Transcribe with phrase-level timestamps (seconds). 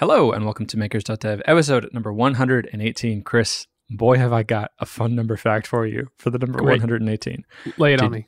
[0.00, 3.22] Hello and welcome to Makers.dev, episode number 118.
[3.22, 6.80] Chris, boy, have I got a fun number fact for you for the number Great.
[6.80, 7.44] 118.
[7.76, 8.26] Lay it Did- on me.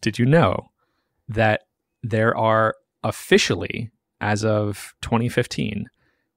[0.00, 0.70] Did you know
[1.28, 1.62] that
[2.04, 5.86] there are officially, as of 2015,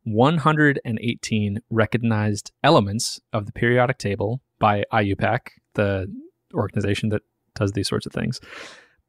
[0.06, 5.42] 118 recognized elements of the periodic table by IUPAC,
[5.76, 6.12] the
[6.56, 7.22] organization that
[7.54, 8.42] does these sorts of things.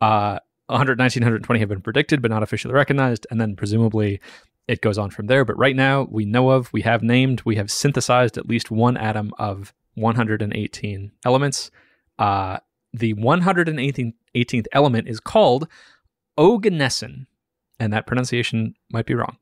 [0.03, 3.27] Uh, 119, 120 have been predicted, but not officially recognized.
[3.31, 4.21] And then presumably
[4.73, 5.45] it goes on from there.
[5.45, 8.97] But right now, we know of, we have named, we have synthesized at least one
[8.97, 11.71] atom of 118 elements.
[12.19, 12.57] Uh,
[12.95, 15.69] the 118th 18th element is called
[16.39, 17.27] oganesson,
[17.79, 19.37] and that pronunciation might be wrong.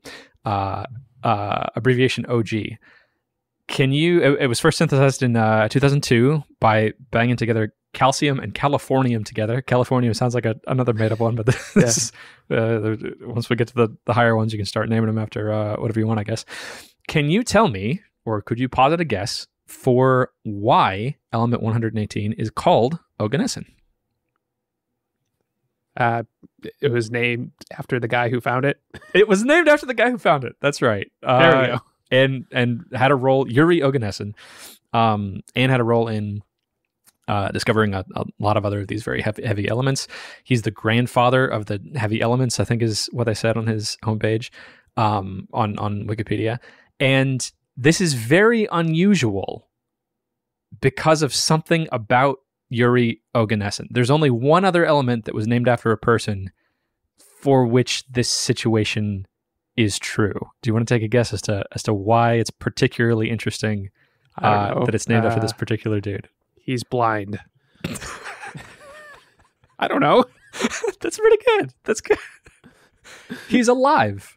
[0.44, 0.84] Uh,
[1.22, 2.48] uh, abbreviation OG.
[3.68, 4.20] Can you?
[4.20, 9.60] It, it was first synthesized in uh, 2002 by banging together calcium and californium together.
[9.62, 11.82] Californium sounds like a, another made up one, but this Yeah.
[11.84, 12.12] is,
[12.50, 15.52] uh, once we get to the, the higher ones, you can start naming them after
[15.52, 16.44] uh, whatever you want, I guess.
[17.08, 22.50] Can you tell me, or could you posit a guess for why element 118 is
[22.50, 23.64] called oganesson?
[25.96, 26.22] Uh,
[26.80, 28.80] it was named after the guy who found it.
[29.14, 30.54] It was named after the guy who found it.
[30.60, 31.10] That's right.
[31.22, 31.78] Uh, There we go.
[32.12, 34.34] And and had a role Yuri Oganesson,
[34.92, 36.42] um, and had a role in
[37.28, 40.08] uh, discovering a, a lot of other of these very heavy, heavy elements.
[40.44, 42.60] He's the grandfather of the heavy elements.
[42.60, 44.50] I think is what they said on his homepage,
[44.96, 46.58] um, on on Wikipedia.
[46.98, 49.68] And this is very unusual
[50.80, 53.86] because of something about Yuri Oganesson.
[53.90, 56.52] There's only one other element that was named after a person
[57.40, 59.26] for which this situation
[59.76, 60.38] is true.
[60.60, 63.90] Do you want to take a guess as to as to why it's particularly interesting
[64.38, 66.28] uh, that it's named after this Uh, particular dude?
[66.70, 67.40] He's blind.
[69.80, 70.24] I don't know.
[71.00, 71.74] That's pretty good.
[71.82, 72.16] That's good.
[73.48, 74.36] He's alive.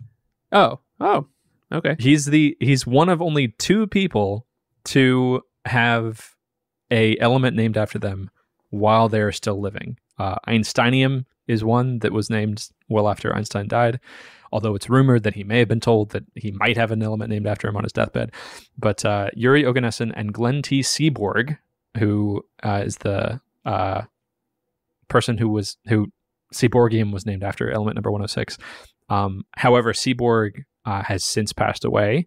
[0.51, 1.27] Oh, oh,
[1.71, 1.95] okay.
[1.99, 4.47] He's the he's one of only two people
[4.85, 6.33] to have
[6.89, 8.31] a element named after them
[8.71, 9.99] while they're still living.
[10.17, 13.99] Uh, Einsteinium is one that was named well after Einstein died,
[14.51, 17.29] although it's rumored that he may have been told that he might have an element
[17.29, 18.31] named after him on his deathbed.
[18.75, 20.81] But uh, Yuri Oganesson and Glenn T.
[20.81, 21.59] Seaborg,
[21.97, 24.03] who uh, is the uh,
[25.07, 26.07] person who was who
[26.53, 28.57] Seaborgium was named after, element number 106.
[29.09, 32.25] Um, however, Seaborg uh, has since passed away,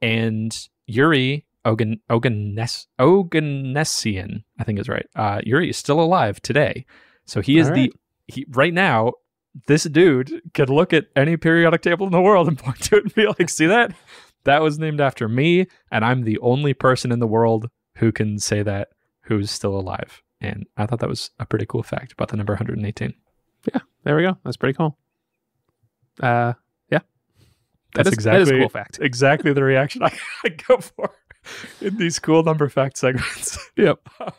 [0.00, 0.56] and
[0.86, 5.06] Yuri Ogan Oganes Oganessian, I think is right.
[5.14, 6.84] Uh, Yuri is still alive today,
[7.24, 7.92] so he is All the right.
[8.28, 9.12] he right now.
[9.66, 13.04] This dude could look at any periodic table in the world and point to it
[13.04, 13.92] and be like, "See that?
[14.44, 17.68] That was named after me, and I'm the only person in the world
[17.98, 18.88] who can say that
[19.22, 22.52] who's still alive." And I thought that was a pretty cool fact about the number
[22.52, 23.14] 118.
[23.72, 24.36] Yeah, There we go.
[24.44, 24.98] That's pretty cool.
[26.20, 26.54] Uh,
[26.90, 26.98] yeah.
[27.94, 28.98] That That's exactly that is a cool fact.
[29.00, 30.12] exactly the reaction I,
[30.44, 31.10] I go for
[31.80, 33.58] in these cool number fact segments.
[33.76, 34.08] Yep.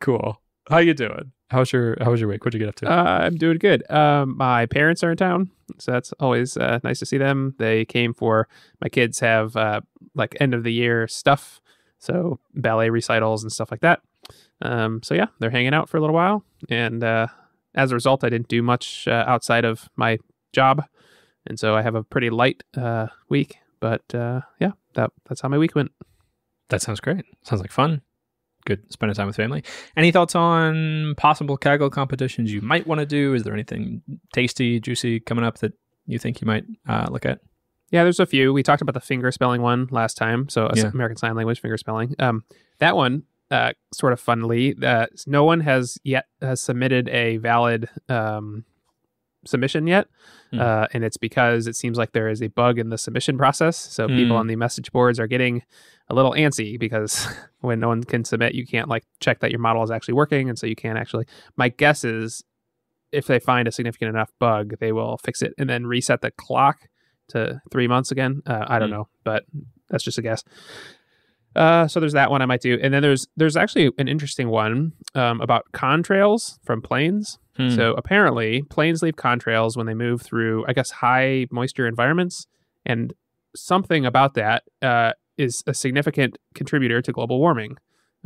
[0.00, 0.40] cool.
[0.68, 1.32] How you doing?
[1.50, 2.44] How's your How was your week?
[2.44, 2.90] What'd you get up to?
[2.90, 3.88] Uh, I'm doing good.
[3.90, 7.54] Um, my parents are in town, so that's always uh, nice to see them.
[7.58, 8.46] They came for
[8.80, 9.80] my kids have uh,
[10.14, 11.60] like end of the year stuff,
[12.00, 14.00] so ballet recitals and stuff like that.
[14.62, 17.28] Um, so yeah, they're hanging out for a little while, and uh,
[17.74, 20.18] as a result, I didn't do much uh, outside of my
[20.52, 20.84] job,
[21.46, 23.56] and so I have a pretty light uh, week.
[23.80, 25.92] But uh, yeah, that that's how my week went.
[26.68, 27.24] that sounds great.
[27.44, 28.02] Sounds like fun.
[28.66, 29.64] Good spending time with family.
[29.96, 33.32] Any thoughts on possible Kaggle competitions you might want to do?
[33.32, 34.02] Is there anything
[34.34, 35.72] tasty, juicy coming up that
[36.06, 37.40] you think you might uh, look at?
[37.90, 38.52] Yeah, there's a few.
[38.52, 40.48] We talked about the finger spelling one last time.
[40.48, 40.88] So Yeah.
[40.94, 42.14] American Sign Language finger spelling.
[42.18, 42.44] Um,
[42.78, 47.88] that one, uh, sort of funnily, uh, no one has yet has submitted a valid
[48.08, 48.64] um,
[49.44, 50.06] submission yet,
[50.52, 50.60] Hmm.
[50.60, 53.76] uh, and it's because it seems like there is a bug in the submission process.
[53.76, 54.40] So people Hmm.
[54.40, 55.62] on the message boards are getting
[56.08, 57.26] a little antsy because
[57.60, 60.48] when no one can submit, you can't like check that your model is actually working,
[60.48, 61.24] and so you can't actually.
[61.56, 62.44] My guess is
[63.12, 66.30] if they find a significant enough bug, they will fix it and then reset the
[66.30, 66.88] clock
[67.30, 68.42] to three months again.
[68.46, 68.94] Uh, I don't Hmm.
[68.96, 69.44] know, but
[69.88, 70.44] that's just a guess.
[71.56, 74.48] Uh, so there's that one I might do, and then there's there's actually an interesting
[74.48, 77.38] one um, about contrails from planes.
[77.56, 77.70] Hmm.
[77.70, 82.46] So apparently, planes leave contrails when they move through, I guess, high moisture environments,
[82.86, 83.12] and
[83.56, 87.76] something about that uh, is a significant contributor to global warming.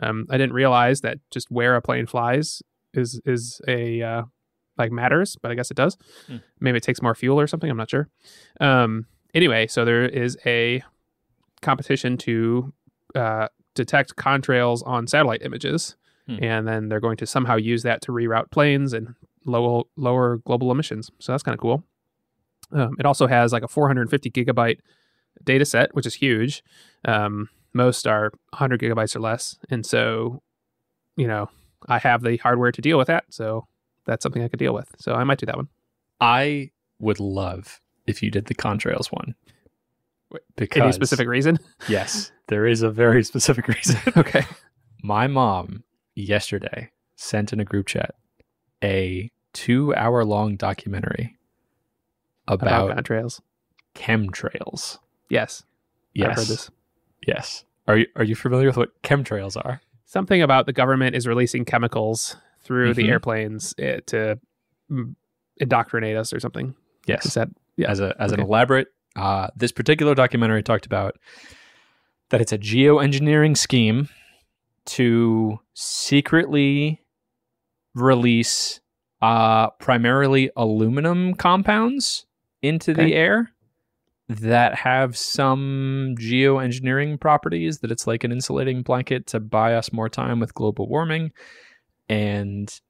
[0.02, 2.60] Um, I didn't realize that just where a plane flies
[2.92, 4.22] is is a uh,
[4.78, 5.96] like matters, but I guess it does.
[6.26, 6.36] Hmm.
[6.60, 7.70] Maybe it takes more fuel or something.
[7.70, 8.08] I'm not sure.
[8.60, 10.82] Um, anyway, so there is a
[11.62, 12.72] competition to
[13.14, 16.42] uh, detect contrails on satellite images, Hmm.
[16.42, 20.70] and then they're going to somehow use that to reroute planes and lower lower global
[20.72, 21.10] emissions.
[21.18, 21.84] So that's kind of cool.
[22.72, 24.78] Um, it also has like a 450 gigabyte
[25.44, 26.62] data set, which is huge.
[27.04, 30.42] Um, most are 100 gigabytes or less, and so
[31.16, 31.50] you know
[31.86, 33.24] I have the hardware to deal with that.
[33.28, 33.66] So
[34.06, 34.88] that's something I could deal with.
[34.98, 35.68] So I might do that one.
[36.20, 39.34] I would love if you did the contrails one.
[40.56, 41.58] Because Any specific reason?
[41.88, 43.96] yes, there is a very specific reason.
[44.16, 44.44] okay.
[45.02, 45.84] My mom
[46.14, 48.14] yesterday sent in a group chat
[48.82, 51.36] a two hour long documentary
[52.48, 53.40] about, About contrails.
[53.94, 54.98] chemtrails.
[55.30, 55.64] Yes.
[56.14, 56.30] Yes.
[56.30, 56.70] I've heard this.
[57.26, 57.64] Yes.
[57.86, 59.80] Are you are you familiar with what chemtrails are?
[60.04, 63.10] Something about the government is releasing chemicals through the Mhm.
[63.10, 64.38] airplanes eh, to
[64.90, 65.14] mm,
[65.58, 66.74] indoctrinate us or something.
[67.06, 67.26] Yes.
[67.26, 67.90] Is that Yeah.
[67.90, 71.16] As a as an elaborate uh, this particular documentary talked about
[72.30, 74.08] that it's a geoengineering scheme
[74.86, 77.00] to secretly
[77.94, 78.80] release
[79.22, 82.26] uh, primarily aluminum compounds
[82.62, 83.04] into Okay.
[83.06, 83.50] the air
[84.28, 90.08] that have some geoengineering properties that it's like an insulating blanket to buy us more
[90.08, 91.30] time with global warming
[92.08, 92.80] and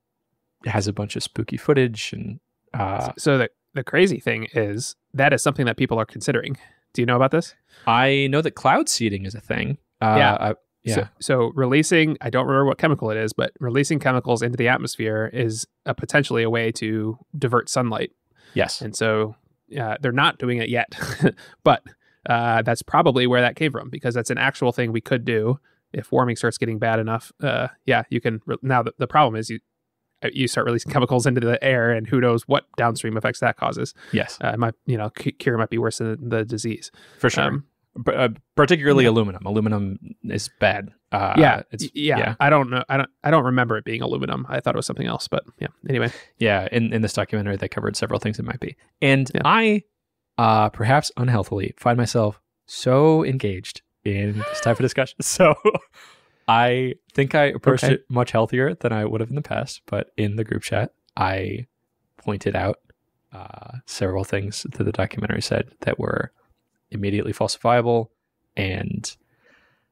[0.64, 2.40] it has a bunch of spooky footage and
[2.72, 6.56] uh, so the the crazy thing is that is something that people are considering.
[6.93, 7.55] Do you know about this?
[7.87, 9.78] I know that cloud seeding is a thing.
[10.00, 10.37] Uh, Yeah.
[10.40, 10.94] I- yeah.
[10.94, 14.69] So, so releasing, I don't remember what chemical it is, but releasing chemicals into the
[14.69, 18.12] atmosphere is a potentially a way to divert sunlight.
[18.52, 18.82] yes.
[18.82, 19.34] And so
[19.81, 20.94] uh, they're not doing it yet,
[21.64, 21.82] but
[22.28, 25.58] uh, that's probably where that came from because that's an actual thing we could do
[25.94, 27.32] if warming starts getting bad enough.
[27.43, 28.41] Uh, yeah, you can.
[28.46, 29.61] Re- now the, the problem is you
[30.23, 33.56] uh, you start releasing chemicals into the air, and who knows what downstream effects that
[33.56, 33.94] causes.
[34.12, 34.38] Yes.
[34.41, 36.91] Uh, might you know cure might be worse than the disease.
[37.19, 37.44] For sure.
[37.44, 37.64] Um,
[38.05, 39.11] P- uh, particularly yeah.
[39.11, 39.46] aluminum.
[39.46, 40.91] Aluminum is bad.
[41.12, 42.35] Uh, yeah, It's yeah, yeah.
[42.41, 42.82] I don't know.
[42.88, 43.08] I don't.
[43.23, 44.46] I don't remember it being aluminum.
[44.49, 45.29] I thought it was something else.
[45.29, 45.69] But yeah.
[45.88, 46.67] Anyway, Yeah.
[46.73, 48.75] In, in this documentary, they covered several things it might be.
[49.00, 49.43] And Yeah.
[49.44, 49.85] I,
[50.38, 55.17] uh, perhaps unhealthily, find myself so engaged in this type of discussion.
[55.23, 55.55] So
[56.47, 57.95] I think I approached Okay.
[57.95, 59.81] it much healthier than I would have in the past.
[59.87, 61.67] But in the group chat, I
[62.19, 62.79] pointed out
[63.33, 66.33] uh, several things that the documentary said that were
[66.91, 68.09] immediately falsifiable
[68.56, 69.17] and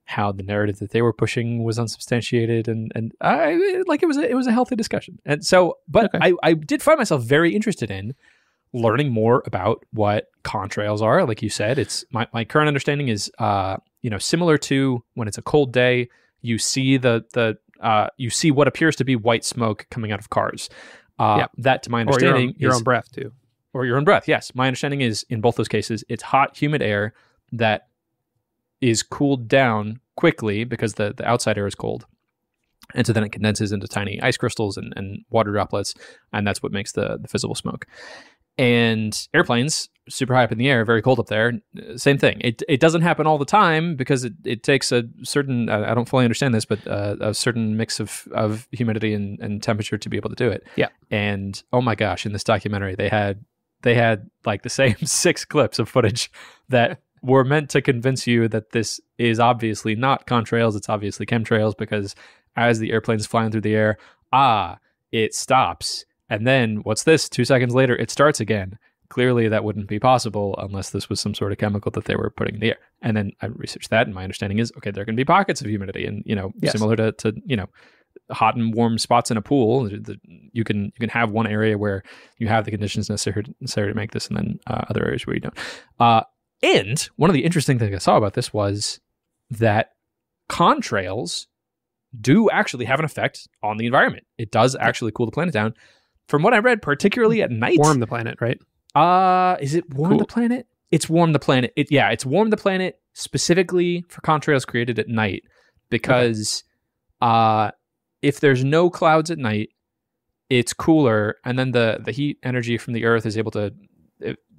[0.04, 4.18] how the narrative that they were pushing was unsubstantiated and and I like it was
[4.18, 5.18] a, it was a healthy discussion.
[5.24, 6.18] And so but Okay.
[6.20, 8.14] I I did find myself very interested in
[8.74, 13.30] learning more about what contrails are like you said it's my, my current understanding is
[13.38, 16.08] uh you know similar to when it's a cold day
[16.40, 20.18] you see the the uh you see what appears to be white smoke coming out
[20.20, 20.68] of cars
[21.18, 21.46] uh Yeah.
[21.58, 23.32] that to my or your understanding own, your is own breath too.
[23.72, 24.28] or your own breath.
[24.28, 27.14] Yes, my understanding is in both those cases, it's hot, humid air
[27.52, 27.88] that
[28.80, 32.04] is cooled down quickly because the, the outside air is cold.
[32.94, 35.94] And so then it condenses into tiny ice crystals and, and water droplets,
[36.32, 37.86] and that's what makes the, the visible smoke.
[38.58, 41.52] And airplanes, super high up in the air, very cold up there,
[41.96, 42.40] same thing.
[42.40, 46.08] It, it doesn't happen all the time because it, it takes a certain, I don't
[46.08, 50.08] fully understand this, but uh, a certain mix of, of humidity and, and temperature to
[50.08, 50.66] be able to do it.
[50.76, 50.88] Yeah.
[51.10, 53.44] And oh my gosh, in this documentary, they had
[53.82, 56.30] they had like the same six clips of footage
[56.68, 61.76] that were meant to convince you that this is obviously not contrails, it's obviously chemtrails
[61.76, 62.16] because
[62.56, 63.96] as the airplane is flying through the air,
[64.32, 64.78] ah,
[65.12, 66.04] it stops.
[66.32, 67.28] And then what's this?
[67.28, 68.78] Two seconds later, it starts again.
[69.10, 72.30] Clearly, that wouldn't be possible unless this was some sort of chemical that they were
[72.30, 72.78] putting in the air.
[73.02, 75.66] And then I researched that, and my understanding is okay, there can be pockets of
[75.66, 76.72] humidity, and you know, Yes.
[76.72, 77.68] similar to, to you know,
[78.30, 79.90] hot and warm spots in a pool.
[80.52, 82.02] You can you can have one area where
[82.38, 85.34] you have the conditions necessary necessary to make this, and then uh, other areas where
[85.36, 85.58] you don't.
[86.00, 86.22] Uh,
[86.62, 89.00] and one of the interesting things I saw about this was
[89.50, 89.90] that
[90.48, 91.46] contrails
[92.18, 94.24] do actually have an effect on the environment.
[94.38, 95.74] It does actually cool the planet down.
[96.32, 98.58] From what I read, particularly at night, Warm the planet, right?
[98.94, 100.66] uh, is it warm the planet?
[100.90, 101.74] It's warm the planet.
[101.76, 105.42] It yeah, it's warm the planet specifically for contrails created at night
[105.90, 106.64] because
[107.20, 107.70] uh
[108.22, 109.68] if there's no clouds at night,
[110.48, 113.74] it's cooler and then the the heat energy from the earth is able to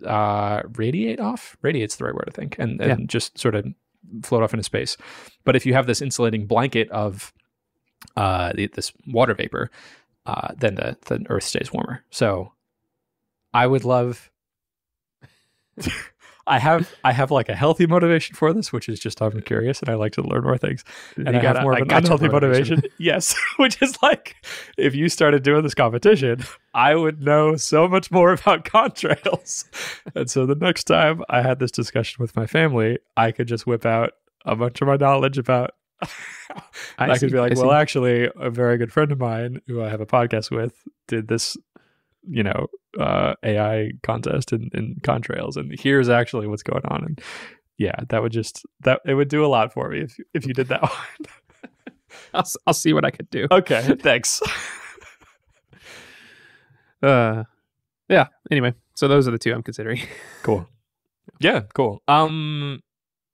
[0.06, 1.58] uh radiate off.
[1.64, 3.06] Radiate's the right word I think and, and Yeah.
[3.08, 3.66] just sort of
[4.22, 4.96] float off into space.
[5.44, 7.34] But if you have this insulating blanket of
[8.16, 9.72] uh this water vapor,
[10.26, 12.04] uh then the the earth stays warmer.
[12.10, 12.54] So
[13.54, 14.30] I would love.
[16.46, 19.80] I have I have like a healthy motivation for this, which is just I'm curious
[19.80, 20.84] and I like to learn more things.
[21.16, 22.82] And You I got have more a of an unhealthy motivation.
[22.98, 24.36] yes, which is like
[24.78, 29.64] if you started doing this competition, I would know so much more about contrails.
[30.16, 33.66] and so the next time I had this discussion with my family, I could just
[33.66, 34.12] whip out
[34.46, 35.72] a bunch of my knowledge about.
[36.98, 37.76] I I, see, could be like, I well, see.
[37.76, 40.74] actually, a very good friend of mine who I have a podcast with
[41.08, 41.58] did this,
[42.30, 42.68] you know,
[43.00, 47.04] uh, AI contest in, in contrails, and here's actually what's going on.
[47.04, 47.22] And
[47.78, 50.54] Yeah, that would just that it would do a lot for me if if you
[50.54, 50.92] did that one.
[52.34, 53.48] I'll, I'll see what I could do.
[53.52, 54.42] okay, thanks.
[57.02, 57.44] Uh,
[58.10, 58.28] yeah.
[58.50, 60.00] Anyway, so those are the two I'm considering.
[60.42, 60.68] Cool.
[61.40, 62.02] Yeah, cool.
[62.08, 62.82] Um,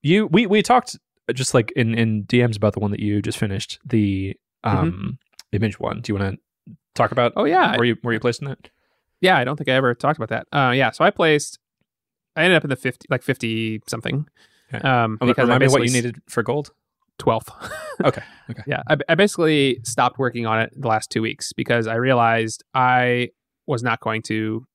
[0.02, 0.98] you we we talked
[1.34, 5.18] just like in in DMs about the one that you just finished the um
[5.52, 6.02] image one.
[6.02, 7.34] Do you want to talk about?
[7.36, 8.70] Oh yeah, where you where you placing that?
[9.22, 9.38] yeah.
[9.38, 10.48] I don't think I ever talked about that.
[10.52, 10.92] Uh, yeah.
[10.92, 11.60] So I placed.
[12.36, 14.28] I ended up in the fifty, like fifty something.
[14.74, 14.88] Okay.
[14.88, 16.72] Um, because I me what you needed for gold.
[17.18, 17.50] twelfth.
[18.02, 18.24] Okay.
[18.50, 18.64] Okay.
[18.66, 22.64] Yeah, I, I basically stopped working on it the last two weeks because I realized
[22.74, 23.32] I
[23.68, 24.66] was not going to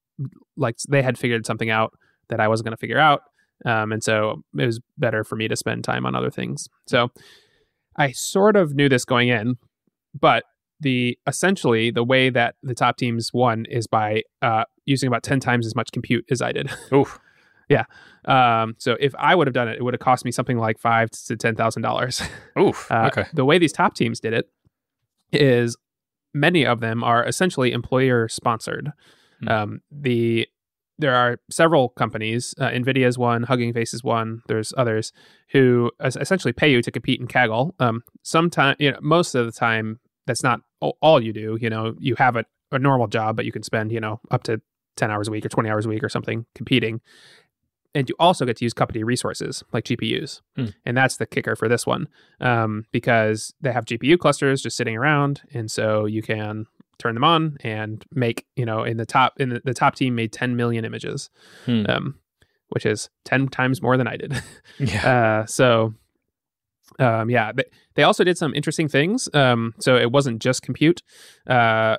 [0.59, 1.95] like they had figured something out
[2.29, 3.23] that I wasn't going to figure out,
[3.65, 6.69] um, and so it was better for me to spend time on other things.
[6.87, 7.09] So
[7.97, 9.57] I sort of knew this going in,
[10.19, 10.45] but
[10.81, 15.41] the essentially the way that the top teams won is by uh, using about ten
[15.41, 16.71] times as much compute as I did.
[16.93, 17.19] Oof.
[17.69, 17.85] Yeah.
[18.27, 20.79] Um, so if I would have done it, it would have cost me something like
[20.79, 22.23] five to ten thousand dollars.
[22.59, 22.91] Oof.
[22.91, 23.25] Uh, okay.
[23.33, 24.47] The way these top teams did it
[25.33, 25.77] is
[26.35, 28.91] many of them are essentially employer sponsored.
[29.41, 29.49] Hmm.
[29.49, 30.47] Um, the
[30.99, 32.55] there are several companies.
[32.59, 33.43] Uh, Nvidia is one.
[33.45, 34.43] Hugging Face is one.
[34.49, 35.13] There's others
[35.51, 37.73] who es- essentially pay you to compete in Kaggle.
[37.81, 40.61] Um, sometimes, you know, most of the time, that's not
[41.01, 41.59] all you do.
[41.61, 44.43] You know, you have a, a normal job, but you can spend you know up
[44.45, 44.61] to
[44.97, 47.01] ten hours a week or twenty hours a week or something competing.
[47.97, 50.67] And you also get to use company resources like GPUs, Hmm.
[50.85, 52.09] and that's the kicker for this one
[52.41, 56.67] um, because they have GPU clusters just sitting around, and so you can
[56.99, 60.15] turn them on and make you know in the top in the, the top team
[60.15, 61.31] made 10 million images,
[61.67, 61.85] Hmm.
[61.89, 62.19] um,
[62.69, 64.35] which is 10 times more than I did.
[64.79, 65.41] Yeah.
[65.43, 65.95] uh, so
[66.99, 69.29] um, yeah, they, they also did some interesting things.
[69.35, 71.03] Um, so it wasn't just compute.
[71.47, 71.97] Uh,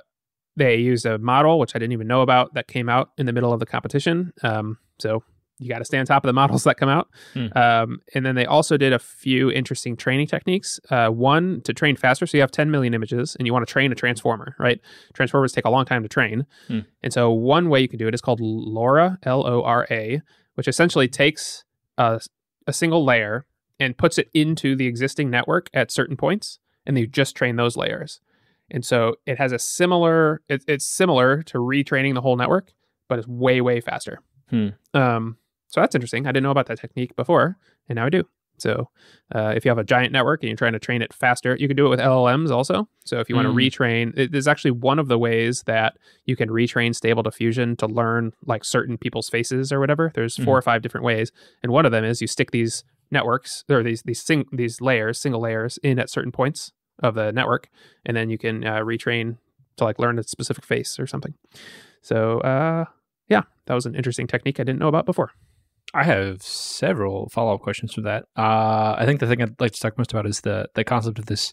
[0.56, 3.32] they used a model which I didn't even know about that came out in the
[3.32, 4.32] middle of the competition.
[4.42, 5.22] Um, so
[5.58, 7.08] you got to stay on top of the models that come out.
[7.32, 7.46] Hmm.
[7.56, 10.78] Um, and then they also did a few interesting training techniques.
[10.90, 12.26] Uh, one to train faster.
[12.26, 14.80] So you have 10 million images and you want to train a transformer, right?
[15.14, 16.46] Transformers take a long time to train.
[16.68, 16.80] Hmm.
[17.02, 20.20] And so one way you can do it is called LoRa, L O R A,
[20.54, 21.64] which essentially takes
[21.96, 22.20] a,
[22.66, 23.46] a single layer
[23.80, 26.58] and puts it into the existing network at certain points.
[26.84, 28.20] And you just train those layers.
[28.70, 32.72] And so it has a similar, it, it's similar to retraining the whole network,
[33.08, 34.20] but it's way, way faster.
[34.50, 34.68] Hmm.
[34.94, 35.36] Um,
[35.68, 36.26] so that's interesting.
[36.26, 37.56] I didn't know about that technique before,
[37.88, 38.24] and now I do.
[38.58, 38.88] So
[39.34, 41.68] uh, if you have a giant network and you're trying to train it faster, you
[41.68, 42.88] can do it with LLMs also.
[43.04, 43.56] So if you want to Mm.
[43.70, 47.86] retrain, it is actually one of the ways that you can retrain Stable Diffusion to
[47.86, 50.10] learn like certain people's faces or whatever.
[50.14, 50.58] There's four Mhm.
[50.58, 51.32] or five different ways,
[51.62, 55.18] and one of them is you stick these networks or these these sing, these layers,
[55.20, 57.68] single layers, in at certain points of the network,
[58.06, 59.36] and then you can uh, retrain
[59.76, 61.34] to like learn a specific face or something.
[62.00, 62.86] So uh,
[63.28, 65.32] yeah, that was an interesting technique I didn't know about before.
[65.94, 68.24] I have several follow up questions for that.
[68.36, 71.18] Uh, I think the thing I'd like to talk most about is the the concept
[71.18, 71.52] of this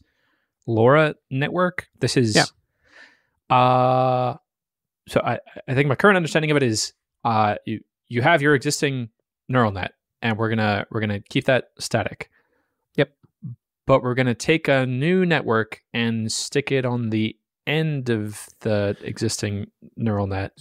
[0.68, 1.88] LoRa network.
[2.00, 3.56] This is, Yeah.
[3.56, 4.36] uh,
[5.08, 8.56] so I I think my current understanding of it is, uh, you you have your
[8.56, 9.10] existing
[9.50, 12.30] neural net, and we're gonna we're gonna keep that static.
[12.96, 13.14] Yep.
[13.86, 17.38] But we're gonna take a new network and stick it on the
[17.68, 20.52] end of the existing neural net.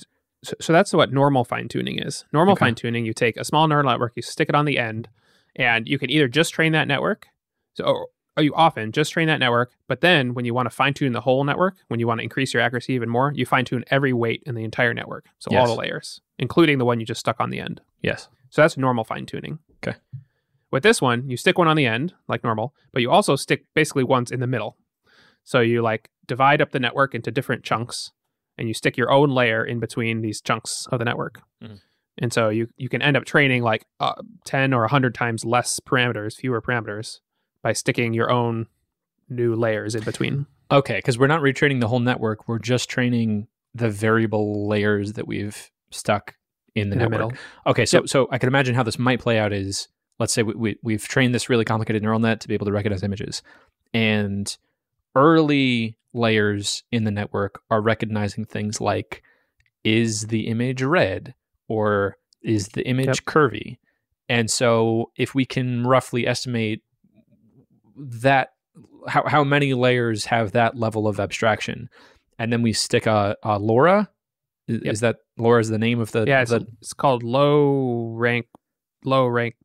[0.44, 2.24] So, so that's what normal fine tuning is.
[2.32, 2.66] Normal Okay.
[2.66, 5.08] fine tuning, you take a small neural network, you stick it on the end,
[5.56, 7.28] and you can either just train that network,
[7.74, 10.70] so or, or you often just train that network, but then when you want to
[10.74, 13.46] fine tune the whole network, when you want to increase your accuracy even more, you
[13.46, 16.98] fine tune every weight in the entire network, so all the layers, including the one
[16.98, 17.80] you just stuck on the end.
[18.00, 18.28] Yes.
[18.50, 19.60] So that's normal fine tuning.
[19.86, 19.96] Okay.
[20.70, 23.66] With this one, you stick one on the end, like normal, but you also stick
[23.74, 24.76] basically ones in the middle.
[25.44, 28.10] So you like divide up the network into different chunks
[28.62, 31.42] and you stick your own layer in between these chunks of the network.
[31.60, 31.80] Mhm.
[32.18, 34.14] And so you, you can end up training like uh,
[34.44, 37.18] 10 or 100 times less parameters, fewer parameters,
[37.62, 38.68] by sticking your own
[39.28, 40.46] new layers in between.
[40.70, 42.46] Okay, because we're not retraining the whole network.
[42.46, 46.34] We're just training the variable layers that we've stuck
[46.76, 47.10] in the in network.
[47.10, 47.32] middle.
[47.66, 48.08] Okay, so Yep.
[48.08, 49.88] so I can imagine how this might play out is
[50.20, 52.72] let's say we, we we've trained this really complicated neural net to be able to
[52.72, 53.42] recognize images,
[53.92, 54.56] and
[55.14, 59.22] early layers in the network are recognizing things like
[59.84, 61.34] is the image red
[61.68, 63.16] or is the image Yep.
[63.24, 63.78] curvy,
[64.28, 66.82] and so if we can roughly estimate
[67.96, 68.50] that
[69.08, 71.88] how how many layers have that level of abstraction,
[72.38, 74.08] and then we stick a, a LoRa.
[74.68, 74.92] Is, Yep.
[74.92, 78.46] is that LoRa is the name of the Yeah, it's, the it's called low rank,
[79.04, 79.56] low rank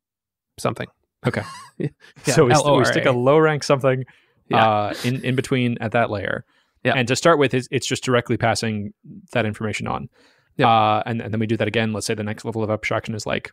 [0.58, 0.88] something.
[1.26, 1.42] Okay.
[1.78, 4.04] Yeah, so we, we stick a low rank something
[4.48, 4.66] Yeah.
[4.68, 6.44] uh, in, in between at that layer.
[6.84, 6.94] Yeah.
[6.96, 8.92] And to start with, it's, it's just directly passing
[9.32, 10.08] that information on.
[10.56, 10.66] Yep.
[10.68, 11.92] Uh, and, and then we do that again.
[11.92, 13.52] Let's say the next level of abstraction is like,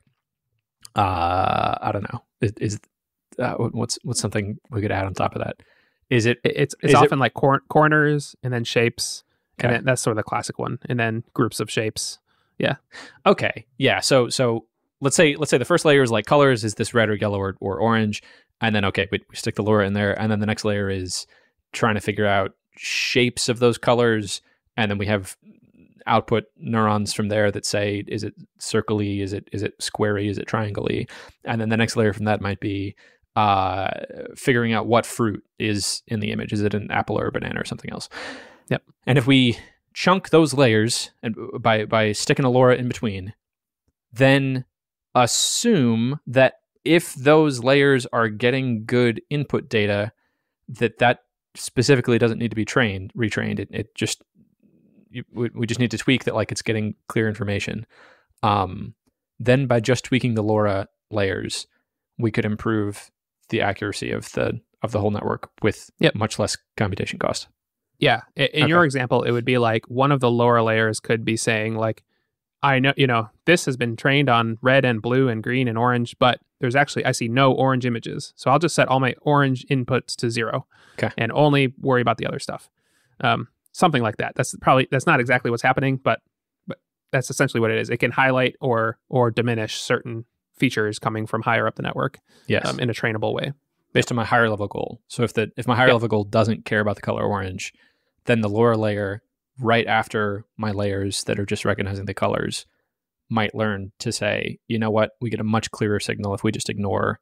[0.96, 2.80] uh, I don't know, Is, is
[3.40, 5.58] uh, what's what's something we could add on top of that?
[6.10, 6.38] Is it?
[6.44, 9.24] It- It's it's Is it- often like cor- corners and then shapes,
[9.60, 9.76] and Okay.
[9.78, 12.20] then that's sort of the classic one, and then groups of shapes.
[12.58, 12.76] Yeah.
[13.26, 14.00] Okay, yeah.
[14.00, 14.68] So so
[15.02, 17.40] let's say let's say the first layer is like colors is this red or yellow
[17.40, 18.24] or, or orange,
[18.62, 20.90] and then okay, we, we stick the LoRa in there, and then the next layer
[20.90, 21.28] is
[21.72, 24.42] trying to figure out shapes of those colors,
[24.78, 25.38] and then we have
[26.08, 30.38] output neurons from there that say is it circly, is it is it squarey, is
[30.38, 31.06] it triangle-y,
[31.44, 32.96] and then the next layer from that might be
[33.36, 33.90] uh,
[34.36, 36.54] figuring out what fruit is in the image.
[36.54, 38.08] Is it an apple or a banana or something else?
[38.70, 38.84] Yep.
[39.06, 39.58] And if we
[39.94, 43.34] chunk those layers and by by sticking a LoRa in between,
[44.14, 44.66] then
[45.14, 50.12] assume that if those layers are getting good input data,
[50.70, 51.24] that that
[51.56, 53.60] specifically doesn't need to be trained, retrained.
[53.60, 54.22] It, it just
[55.10, 57.86] you, we, we just need to tweak that like it's getting clear information.
[58.44, 58.94] Um,
[59.40, 61.68] then by just tweaking the LoRa layers,
[62.18, 63.12] we could improve
[63.50, 66.16] the accuracy of the of the whole network with Yep.
[66.16, 67.48] much less computation cost.
[67.98, 68.22] Yeah.
[68.38, 71.38] i- In your example, it would be like one of the lower layers could be
[71.38, 72.04] saying like,
[72.62, 75.78] I know, you know, this has been trained on red and blue and green and
[75.78, 79.16] orange, but there's actually I see no orange images, so I'll just set all my
[79.22, 81.10] orange inputs to zero, Okay.
[81.18, 82.70] and only worry about the other stuff.
[83.22, 84.36] Um, something like that.
[84.36, 86.22] That's probably that's not exactly what's happening, but
[86.68, 86.80] but
[87.12, 87.90] that's essentially what it is.
[87.90, 90.26] It can highlight or or diminish certain
[90.58, 92.66] features coming from higher up the network Yes.
[92.66, 93.52] um, in a trainable way.
[93.92, 95.02] based on my higher level goal.
[95.08, 95.94] So if the if my higher Yep.
[95.96, 97.74] level goal doesn't care about the color orange,
[98.26, 99.22] then the lower layer
[99.60, 102.66] right after my layers that are just recognizing the colors
[103.30, 106.52] might learn to say, you know what, we get a much clearer signal if we
[106.52, 107.20] just ignore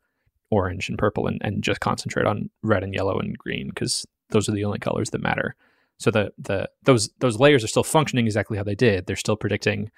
[0.51, 4.47] orange and purple and, and just concentrate on red and yellow and green because those
[4.47, 5.55] are the only colors that matter.
[5.99, 9.05] So the the those those layers are still functioning exactly how they did.
[9.05, 9.89] They're still predicting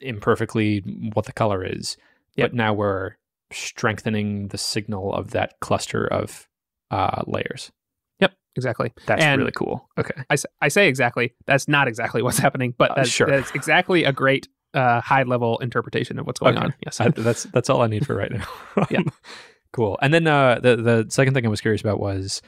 [0.00, 0.80] imperfectly
[1.12, 1.96] what the color is.
[2.36, 2.50] Yep.
[2.50, 3.12] But now we're
[3.52, 6.48] strengthening the signal of that cluster of
[6.90, 7.72] uh, layers.
[8.20, 8.92] Yep, exactly.
[9.06, 9.88] That's And- really cool.
[9.98, 10.22] Okay.
[10.30, 11.34] I, I say exactly.
[11.46, 13.26] That's not exactly what's happening, but Uh, sure.
[13.26, 16.66] that's exactly a great uh, high level interpretation of what's going Okay.
[16.66, 16.74] on.
[16.84, 17.00] Yes.
[17.00, 18.46] I- that's that's all I need for right now.
[18.90, 19.00] Yeah.
[19.72, 19.98] cool.
[20.02, 22.42] And then uh, the the second thing I was curious about was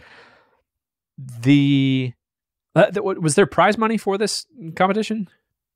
[1.19, 2.13] the,
[2.75, 5.29] uh, the was there prize money for this competition?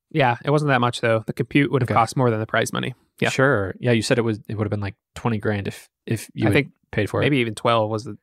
[0.09, 1.23] yeah, it wasn't that much though.
[1.27, 1.93] The compute would have Okay.
[1.97, 2.95] cost more than the prize money.
[3.19, 3.29] Yeah.
[3.29, 3.75] Sure.
[3.79, 6.47] Yeah, you said it was it would have been like twenty grand if if you
[6.47, 7.25] I think paid for it.
[7.25, 8.17] maybe even 12 was the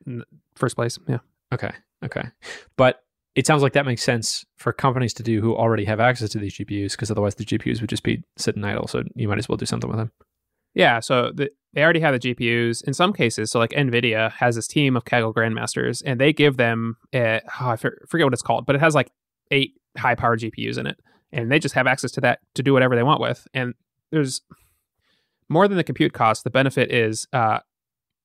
[0.55, 0.97] first place.
[1.07, 1.19] Yeah.
[1.53, 1.69] Okay.
[2.03, 2.23] Okay.
[2.75, 3.03] But
[3.35, 6.39] it sounds like that makes sense for companies to do who already have access to
[6.39, 8.87] these GPUs because otherwise the GPUs would just be sitting idle.
[8.87, 10.11] So you might as well do something with them.
[10.73, 13.51] Yeah, so the, they already have the GPUs in some cases.
[13.51, 17.69] So like Nvidia has this team of Kaggle grandmasters, and they give them a, oh,
[17.69, 19.11] I forget what it's called, but it has like
[19.51, 20.99] eight high power GPUs in it,
[21.31, 23.47] and they just have access to that to do whatever they want with.
[23.53, 23.73] And
[24.11, 24.41] there's
[25.49, 26.43] more than the compute cost.
[26.43, 27.59] The benefit is uh,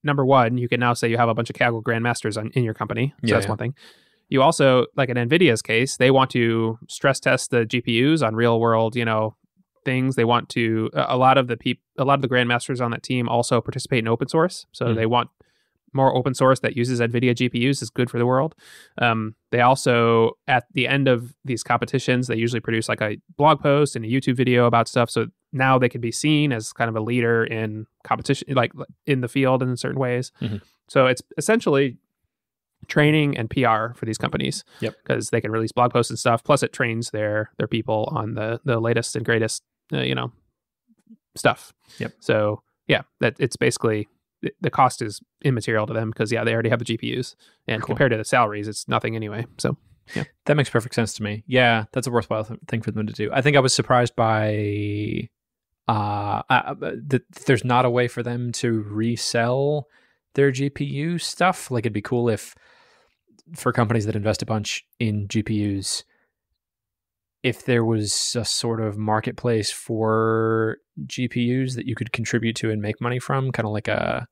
[0.02, 2.64] number one, you can now say you have a bunch of Kaggle grandmasters on, in
[2.64, 3.12] your company.
[3.20, 3.50] So Yeah, that's yeah.
[3.50, 3.74] one thing.
[4.30, 8.58] You also like in Nvidia's case, they want to stress test the GPUs on real
[8.60, 9.36] world, you know,
[9.84, 10.14] things.
[10.16, 13.02] They want to a lot of the people a lot of the grandmasters on that
[13.02, 14.66] team also participate in open source.
[14.72, 14.94] So Mhm.
[14.94, 15.30] they want
[15.92, 18.54] more open source that uses NVIDIA GPUs is good for the world.
[18.98, 23.60] Um, they also at the end of these competitions, they usually produce like a blog
[23.60, 25.10] post and a YouTube video about stuff.
[25.10, 28.70] So now they can be seen as kind of a leader in competition, like
[29.06, 30.30] in the field in certain ways.
[30.40, 30.62] Mhm.
[30.88, 31.96] So it's essentially
[32.88, 34.64] training and PR for these companies.
[34.80, 34.94] Yep.
[35.02, 36.42] Because they can release blog posts and stuff.
[36.44, 39.62] Plus, it trains their their people on the the latest and greatest,
[39.92, 40.32] uh, you know,
[41.36, 41.72] stuff.
[41.98, 42.12] Yep.
[42.20, 44.08] So yeah, that it's basically
[44.62, 47.34] the- cost is immaterial to them because yeah, they already have the GPUs,
[47.68, 47.88] and Cool.
[47.88, 49.46] compared to the salaries, it's nothing anyway.
[49.58, 49.76] So
[50.16, 50.24] Yeah.
[50.46, 51.44] That makes perfect sense to me.
[51.46, 53.30] Yeah, that's a worthwhile th- thing for them to do.
[53.32, 55.28] I think I was surprised by
[55.88, 59.86] uh, uh that there's not a way for them to resell
[60.34, 61.70] their GPU stuff.
[61.70, 62.54] Like it'd be cool if
[63.54, 66.04] for companies that invest a bunch in GPUs
[67.42, 72.82] if there was a sort of marketplace for GPUs that you could contribute to and
[72.82, 74.26] make money from, kind of like a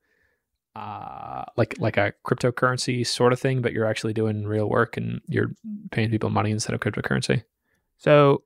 [0.75, 5.21] uh, like like a cryptocurrency sort of thing, but you're actually doing real work and
[5.27, 5.51] you're
[5.91, 7.43] paying people money instead of cryptocurrency.
[7.97, 8.43] so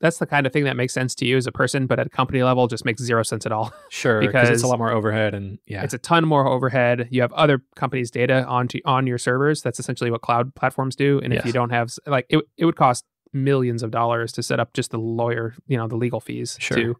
[0.00, 2.06] that's the kind of thing that makes sense to you as a person, but at
[2.06, 3.72] a company level, just makes zero sense at all.
[3.90, 7.08] Sure, because it's a lot more overhead and yeah, It's a ton more overhead.
[7.10, 9.62] You have other companies' data onto on your servers.
[9.62, 11.20] That's essentially what cloud platforms do.
[11.22, 14.58] And if you don't have like it, it would cost millions of dollars to set
[14.60, 16.76] up just the lawyer, you know, the legal fees Sure.
[16.76, 16.96] to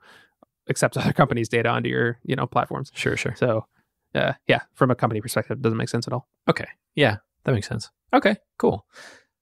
[0.68, 2.90] accept other companies' data onto your, you know, platforms.
[2.94, 3.34] sure, sure.
[3.36, 3.66] So,
[4.14, 6.28] uh, yeah, from a company perspective, it doesn't make sense at all.
[6.48, 7.90] Okay, yeah, that makes sense.
[8.12, 8.84] Okay, cool.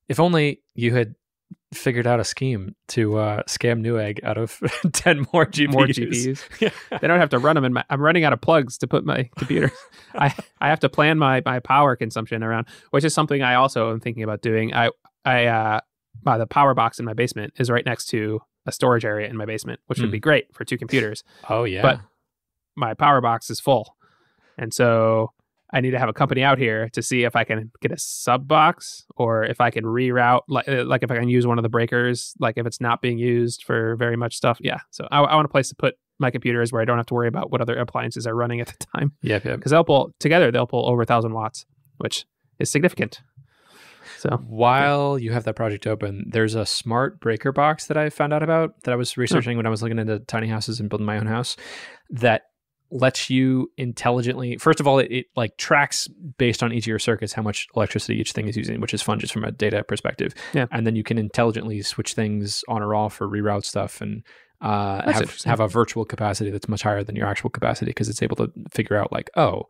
[0.08, 1.14] If only you had
[1.74, 4.58] figured out a scheme to uh, scam Newegg out of
[4.92, 5.72] 10 more GPUs.
[5.72, 6.42] More GPUs.
[6.60, 6.70] Yeah.
[7.00, 7.84] They don't have to run them in my.
[7.90, 9.70] I'm running out of plugs to put my computer.
[10.14, 13.90] I I have to plan my my power consumption around, which is something I also
[13.92, 14.72] am thinking about doing.
[14.74, 14.90] I
[15.24, 15.80] I uh,
[16.24, 19.36] my the power box in my basement is right next to a storage area in
[19.36, 20.12] my basement, which would Hmm.
[20.12, 21.22] be great for two computers.
[21.48, 21.82] Oh, yeah.
[21.82, 22.00] But-
[22.76, 23.96] My power box is full,
[24.56, 25.32] and so
[25.72, 27.98] I need to have a company out here to see if I can get a
[27.98, 31.58] sub box or if I can reroute, like uh, like if I can use one
[31.58, 34.58] of the breakers, like if it's not being used for very much stuff.
[34.60, 37.06] Yeah, so I, I want a place to put my computers where I don't have
[37.06, 39.42] to worry about what other appliances are running at the time yep.
[39.42, 41.66] because they'll pull together they'll pull over a thousand watts,
[41.98, 42.26] which
[42.58, 43.20] is significant.
[44.18, 48.32] So While you have that project open, there's a smart breaker box that I found
[48.32, 51.06] out about that I was researching when I was looking into tiny houses and building
[51.06, 51.56] my own house
[52.10, 52.47] that
[52.90, 56.98] lets you intelligently first of all it, it like tracks based on each of your
[56.98, 59.84] circuits how much electricity each thing is using which is fun just from a data
[59.84, 60.66] perspective Yeah.
[60.70, 64.22] and then you can intelligently switch things on or off or reroute stuff and
[64.60, 68.22] uh, have, have a virtual capacity that's much higher than your actual capacity because it's
[68.22, 69.64] able to figure out like oh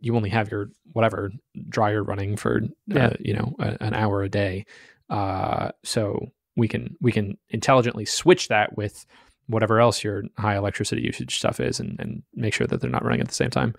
[0.00, 1.30] you only have your whatever
[1.68, 3.08] dryer running for Yeah.
[3.08, 4.64] uh, you know a, an hour a day
[5.10, 9.04] uh, so we can we can intelligently switch that with
[9.50, 13.04] whatever else your high electricity usage stuff is and, and make sure that they're not
[13.04, 13.74] running at the same time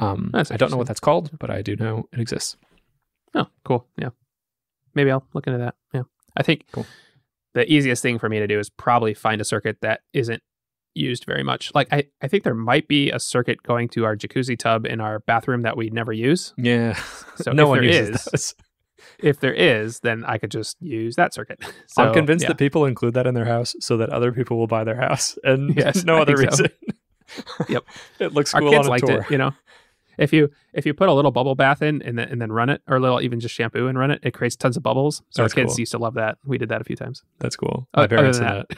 [0.00, 2.56] um, i don't know what that's called but i do know it exists
[3.34, 3.86] Oh, cool.
[3.98, 4.10] Yeah.
[4.94, 5.74] Maybe I'll look into that.
[5.92, 6.04] Yeah.
[6.38, 6.86] I think Cool.
[7.52, 10.42] the easiest thing for me to do is probably find a circuit that isn't
[10.94, 11.70] used very much.
[11.74, 15.02] Like I, I think there might be a circuit going to our jacuzzi tub in
[15.02, 16.54] our bathroom that we never use.
[16.56, 16.94] yeah
[17.36, 18.54] So no if one there uses is, those
[19.18, 21.60] If there is, then I could just use that circuit.
[21.88, 22.48] So, i'm convinced yeah.
[22.48, 25.38] that people include that in their house so that other people will buy their house
[25.44, 26.64] and Yes, no I other think so.
[26.64, 26.72] reason
[27.68, 27.84] Yep.
[28.20, 29.52] it looks our cool kids on a liked tour it, you know.
[30.18, 32.70] If you if you put a little bubble bath in and then and then run
[32.70, 35.22] it, or a little even just shampoo and run it, it creates tons of bubbles.
[35.30, 35.80] So That's our kids cool.
[35.80, 36.38] used to love that.
[36.44, 37.22] We did that a few times.
[37.38, 38.76] that's cool my parents that, the-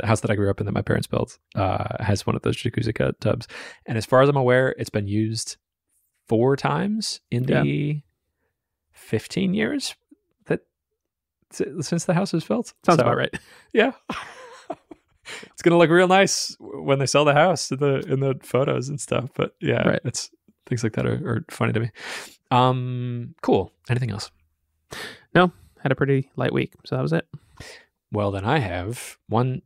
[0.00, 2.42] the, house that I grew up in that my parents built uh, has one of
[2.42, 3.46] those jacuzzi tubs,
[3.86, 5.56] and as far as I'm aware, it's been used
[6.28, 7.62] four times in Yeah.
[7.62, 8.02] the
[9.10, 9.94] 15 years
[10.46, 10.60] that
[11.52, 12.72] since the house was built.
[12.86, 13.34] sounds So, about right.
[13.72, 13.92] Yeah,
[15.42, 18.88] it's gonna look real nice when they sell the house in the in the photos
[18.88, 19.30] and stuff.
[19.34, 20.00] But yeah, Right.
[20.04, 20.30] it's
[20.66, 21.90] things like that are, are funny to me.
[22.50, 23.72] Um, cool.
[23.88, 24.30] Anything else?
[25.34, 27.28] No, had a pretty light week, so that was it.
[28.12, 29.62] Well, then I have one,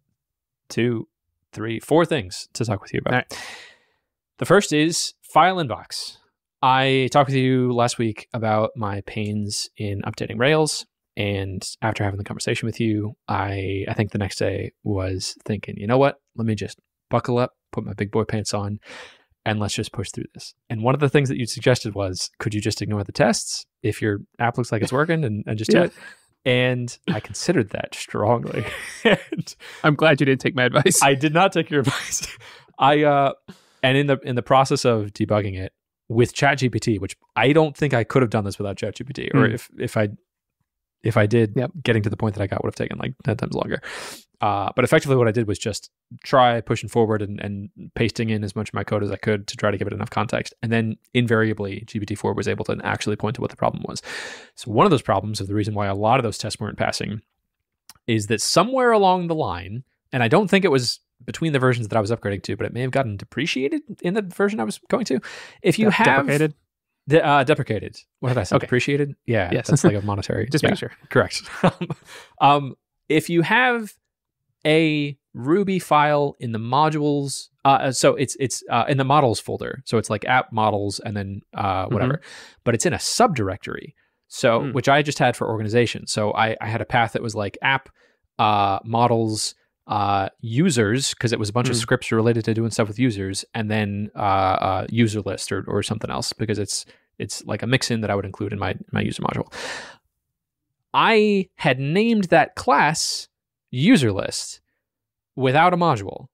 [0.68, 1.08] two,
[1.52, 3.12] three, four things to talk with you about.
[3.14, 3.38] All right.
[4.38, 6.18] The first is FileInbox.
[6.64, 10.86] I talked with you last week about my pains in updating Rails.
[11.14, 15.74] And after having the conversation with you, I, I think the next day was thinking,
[15.76, 16.16] you know what?
[16.36, 16.78] Let me just
[17.10, 18.78] buckle up, put my big boy pants on,
[19.44, 20.54] and let's just push through this.
[20.70, 23.66] And one of the things that you suggested was, could you just ignore the tests
[23.82, 25.84] if your app looks like it's working and, and just do Yeah.
[25.84, 25.92] it?
[26.46, 28.64] And I considered that strongly.
[29.04, 31.02] and I'm glad you didn't take my advice.
[31.02, 32.26] I did not take your advice.
[32.78, 33.32] I uh
[33.82, 35.72] and in the in the process of debugging it
[36.08, 39.54] with ChatGPT, which I don't think I could have done this without ChatGPT, or Hmm.
[39.54, 40.08] if if I
[41.02, 41.70] if I did, Yep.
[41.82, 43.82] getting to the point that I got would have taken like ten times longer.
[44.40, 45.90] Uh, but effectively, what I did was just
[46.22, 49.46] try pushing forward and, and pasting in as much of my code as I could
[49.48, 50.52] to try to give it enough context.
[50.62, 54.02] And then invariably, GPT-4 was able to actually point to what the problem was.
[54.54, 56.76] So one of those problems of the reason why a lot of those tests weren't
[56.76, 57.22] passing
[58.06, 61.88] is that somewhere along the line, and I don't think it was between the versions
[61.88, 64.64] that I was upgrading to, but it may have gotten depreciated in the version I
[64.64, 65.20] was going to.
[65.62, 66.54] If you De- have deprecated.
[67.08, 68.56] De- uh, deprecated, what did I say?
[68.56, 68.66] Okay.
[68.66, 69.14] Depreciated?
[69.26, 69.68] Yeah, Yes.
[69.68, 70.48] that's like a monetary.
[70.48, 70.92] Just yeah, making sure.
[71.10, 71.42] correct.
[72.40, 72.74] um,
[73.08, 73.92] if you have
[74.66, 79.82] a Ruby file in the modules, uh, so it's it's uh, in the models folder,
[79.84, 82.20] so it's like app models and then uh, whatever,
[82.64, 83.94] but it's in a subdirectory.
[84.28, 84.72] So Mm.
[84.74, 86.06] which I just had for organization.
[86.08, 87.88] So I, I had a path that was like app
[88.38, 89.54] uh, models
[89.86, 91.80] uh, users because it was a bunch of Mm.
[91.80, 95.82] scripts related to doing stuff with users, and then uh, uh, user list or, or
[95.82, 96.86] something else because it's
[97.18, 99.52] it's like a mix-in that I would include in my my user module.
[100.92, 103.28] I had named that class
[103.70, 104.60] user list
[105.36, 106.26] without a module.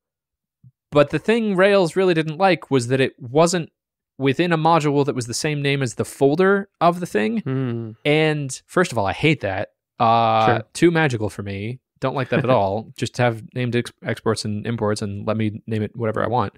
[0.93, 3.71] But the thing Rails really didn't like was that it wasn't
[4.19, 7.39] within a module that was the same name as the folder of the thing.
[7.41, 7.93] Hmm.
[8.05, 9.71] And first of all, I hate that.
[9.99, 10.63] Uh, Sure.
[10.75, 11.79] Too magical for me.
[12.01, 12.93] Don't like that at all.
[12.97, 16.55] Just have named ex- exports and imports and let me name it whatever I want.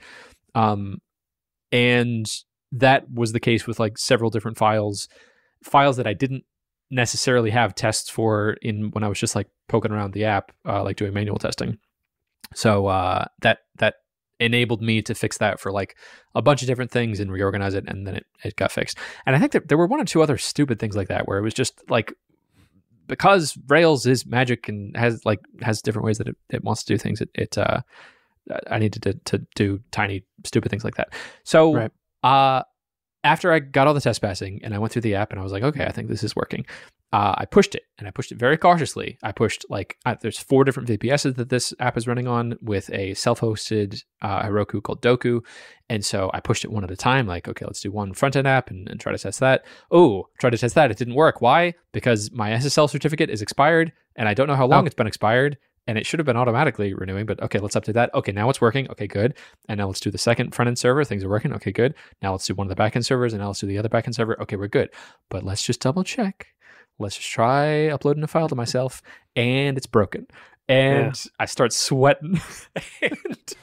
[0.55, 0.99] Um,
[1.71, 2.27] and
[2.73, 5.09] that was the case with like several different files,
[5.63, 6.45] files that I didn't
[6.91, 10.83] necessarily have tests for in when I was just like poking around the app, uh,
[10.83, 11.79] like doing manual testing.
[12.55, 13.95] So uh, that that
[14.39, 15.97] enabled me to fix that for like
[16.35, 18.99] a bunch of different things and reorganize it, and then it, it got fixed.
[19.25, 21.39] And I think that there were one or two other stupid things like that where
[21.39, 22.13] it was just like
[23.07, 26.95] because Rails is magic and has like has different ways that it, it wants to
[26.95, 27.81] do things, it, it uh,
[28.71, 31.13] I needed to to do tiny stupid things like that.
[31.45, 31.91] So Right.
[32.23, 32.63] uh,
[33.25, 35.43] after I got all the test passing and I went through the app and I
[35.43, 36.67] was like, okay, I think this is working.
[37.13, 39.19] Uh, I pushed it and I pushed it very cautiously.
[39.23, 42.89] I pushed like uh, there's four different VPSs that this app is running on with
[42.91, 45.45] a self-hosted uh, Heroku called Dokku,
[45.91, 47.27] and so I pushed it one at a time.
[47.27, 49.65] Like, okay, let's do one front end app and, and try to test that.
[49.91, 50.91] Oh, try to test that.
[50.91, 51.41] It didn't work.
[51.43, 51.75] Why?
[51.93, 54.87] Because my SSL certificate is expired and I don't know how long Oh.
[54.87, 55.59] it's been expired.
[55.89, 58.15] And it should have been automatically renewing, but okay, let's update that.
[58.15, 58.89] Okay, now it's working.
[58.93, 59.35] Okay, good.
[59.69, 61.03] And now let's do the second front end server.
[61.03, 61.53] Things are working.
[61.55, 61.95] Okay, good.
[62.23, 64.15] Now let's do one of the backend servers, and now let's do the other backend
[64.15, 64.41] server.
[64.43, 64.91] Okay, we're good.
[65.29, 66.47] But let's just double check.
[66.99, 69.03] Let's just try uploading a file to myself,
[69.35, 70.27] and it's broken.
[70.69, 72.41] And I start sweating,
[73.03, 73.55] and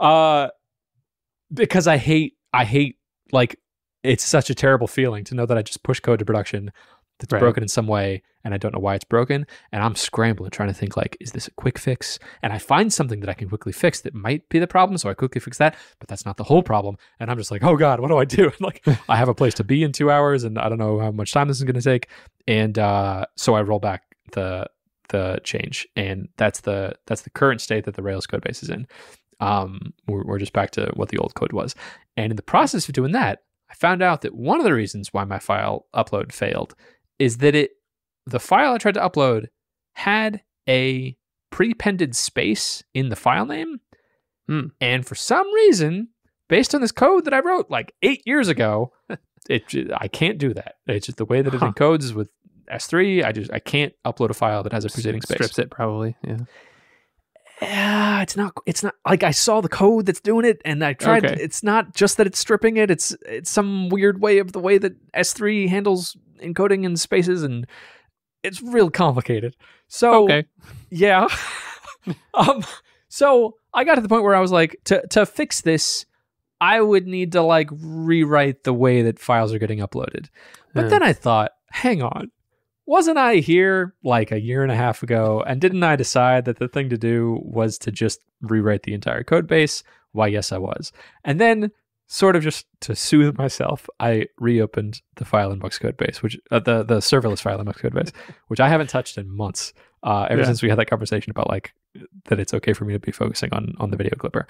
[0.00, 0.48] uh,
[1.52, 2.96] because I hate, I hate
[3.30, 3.58] like
[4.02, 6.72] it's such a terrible feeling to know that I just push code to production
[7.22, 7.38] that's Right.
[7.40, 10.68] broken in some way, and I don't know why it's broken, and I'm scrambling trying
[10.70, 12.18] to think like, is this a quick fix?
[12.42, 15.08] And I find something that I can quickly fix that might be the problem, so
[15.08, 16.96] I quickly fix that, but that's not the whole problem.
[17.20, 18.50] And I'm just like, oh god, what do I do?
[18.60, 21.12] like, I have a place to be in two hours, and I don't know how
[21.12, 22.08] much time this is going to take,
[22.46, 24.02] and uh, so I roll back
[24.32, 24.66] the
[25.08, 28.70] the change, and that's the that's the current state that the Rails code base is
[28.70, 28.86] in.
[29.40, 31.74] Um, we're, we're just back to what the old code was,
[32.16, 35.12] and in the process of doing that, I found out that one of the reasons
[35.12, 36.74] why my file upload failed
[37.18, 37.72] is that it
[38.26, 39.46] the file I tried to upload
[39.94, 41.16] had a
[41.50, 43.80] prepended space in the file name.
[44.48, 44.66] Hmm.
[44.80, 46.08] And for some reason,
[46.48, 48.92] based on this code that I wrote like eight years ago,
[49.48, 49.64] it
[49.96, 50.76] I can't do that.
[50.86, 51.72] It's just the way that it Huh.
[51.72, 52.28] encodes with
[52.70, 53.24] S3.
[53.24, 55.36] I just I can't upload a file that has a preceding space.
[55.36, 56.16] Strips it probably.
[56.26, 56.38] Yeah.
[57.60, 58.54] Yeah, it's not.
[58.66, 61.24] It's not like I saw the code that's doing it, and I tried.
[61.24, 61.40] Okay.
[61.40, 62.90] It's not just that it's stripping it.
[62.90, 67.66] It's it's some weird way of the way that S3 handles encoding in spaces, and
[68.42, 69.54] it's real complicated.
[69.86, 70.44] So Okay.
[70.90, 71.28] yeah.
[72.34, 72.64] um.
[73.08, 76.04] So I got to the point where I was like, to to fix this,
[76.62, 80.28] I would need to like rewrite the way that files are getting uploaded.
[80.74, 80.88] But Yeah.
[80.90, 82.30] then I thought, hang on.
[82.86, 85.42] Wasn't I here like a year and a half ago?
[85.46, 89.22] And didn't I decide that the thing to do was to just rewrite the entire
[89.24, 89.82] code base?
[90.12, 90.92] Why, yes, I was.
[91.24, 91.70] And then,
[92.08, 96.82] sort of just to soothe myself, I reopened the FileInbox code base, which uh, the
[96.82, 98.12] the serverless FileInbox code base,
[98.48, 99.72] which I haven't touched in months.
[100.04, 100.46] Uh, ever Yeah.
[100.48, 101.72] since we had that conversation about like
[102.24, 104.46] that it's okay for me to be focusing on on the video clipper,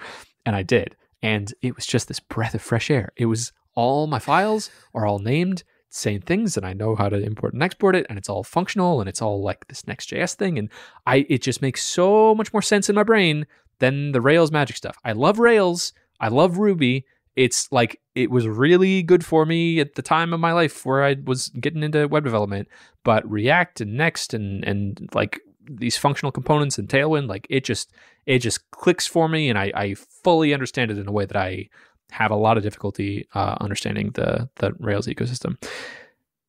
[0.46, 3.12] and I did, and it was just this breath of fresh air.
[3.16, 7.22] It was all my files are all named same things and I know how to
[7.22, 10.58] import and export it and it's all functional and it's all like this Next.js thing
[10.58, 10.70] and
[11.06, 13.46] I it just makes so much more sense in my brain
[13.78, 14.96] than the Rails magic stuff.
[15.04, 17.04] I love Rails, I love Ruby.
[17.36, 21.02] It's like it was really good for me at the time of my life where
[21.02, 22.68] I was getting into web development,
[23.04, 27.92] but React and Next and and like these functional components and Tailwind, like it just
[28.26, 31.36] it just clicks for me and I, I fully understand it in a way that
[31.36, 31.68] I
[32.10, 35.56] have a lot of difficulty uh, understanding the the Rails ecosystem.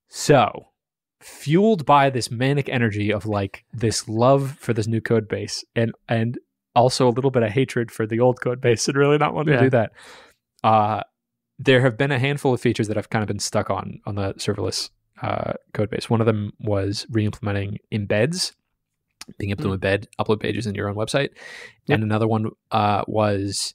[0.09, 0.67] So,
[1.21, 5.91] fueled by this manic energy of like this love for this new code base and
[6.09, 6.37] and
[6.75, 9.53] also a little bit of hatred for the old code base and really not wanting
[9.53, 9.59] Yeah.
[9.59, 9.91] to do that.
[10.63, 11.01] Uh,
[11.59, 14.15] there have been a handful of features that I've kind of been stuck on on
[14.15, 14.89] the serverless
[15.21, 16.09] uh, code base.
[16.09, 18.53] One of them was re-implementing embeds,
[19.37, 21.29] being able to embed upload pages in your own website,
[21.87, 21.95] Yep.
[21.95, 23.73] and another one uh, was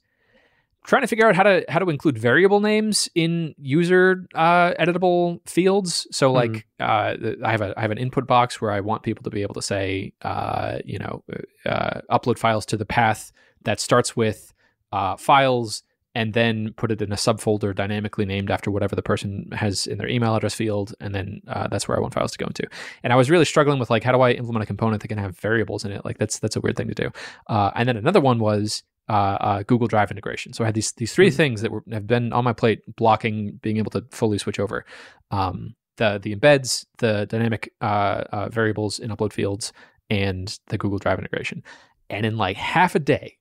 [0.85, 5.39] trying to figure out how to how to include variable names in user uh, editable
[5.47, 6.07] fields.
[6.11, 9.23] So like uh, I have a I have an input box where I want people
[9.23, 11.23] to be able to say uh, you know
[11.65, 13.31] uh, upload files to the path
[13.63, 14.53] that starts with
[14.91, 15.83] uh, files
[16.19, 19.29] and then put it in a subfolder dynamically named after whatever the person
[19.63, 22.37] has in their email address field and then uh, that's where I want files to
[22.43, 22.65] go into.
[23.03, 25.17] And I was really struggling with like how do I implement a component that can
[25.25, 26.01] have variables in it?
[26.07, 27.07] Like that's that's a weird thing to do.
[27.55, 30.51] Uh, and then another one was uh, uh, Google Drive integration.
[30.53, 31.35] So I had these these three Mhm.
[31.41, 34.85] things that were, have been on my plate, blocking being able to fully switch over.
[35.31, 39.71] Um, the the embeds, the dynamic uh, uh, variables in upload fields,
[40.09, 41.63] and the Google Drive integration.
[42.09, 43.37] And in like half a day,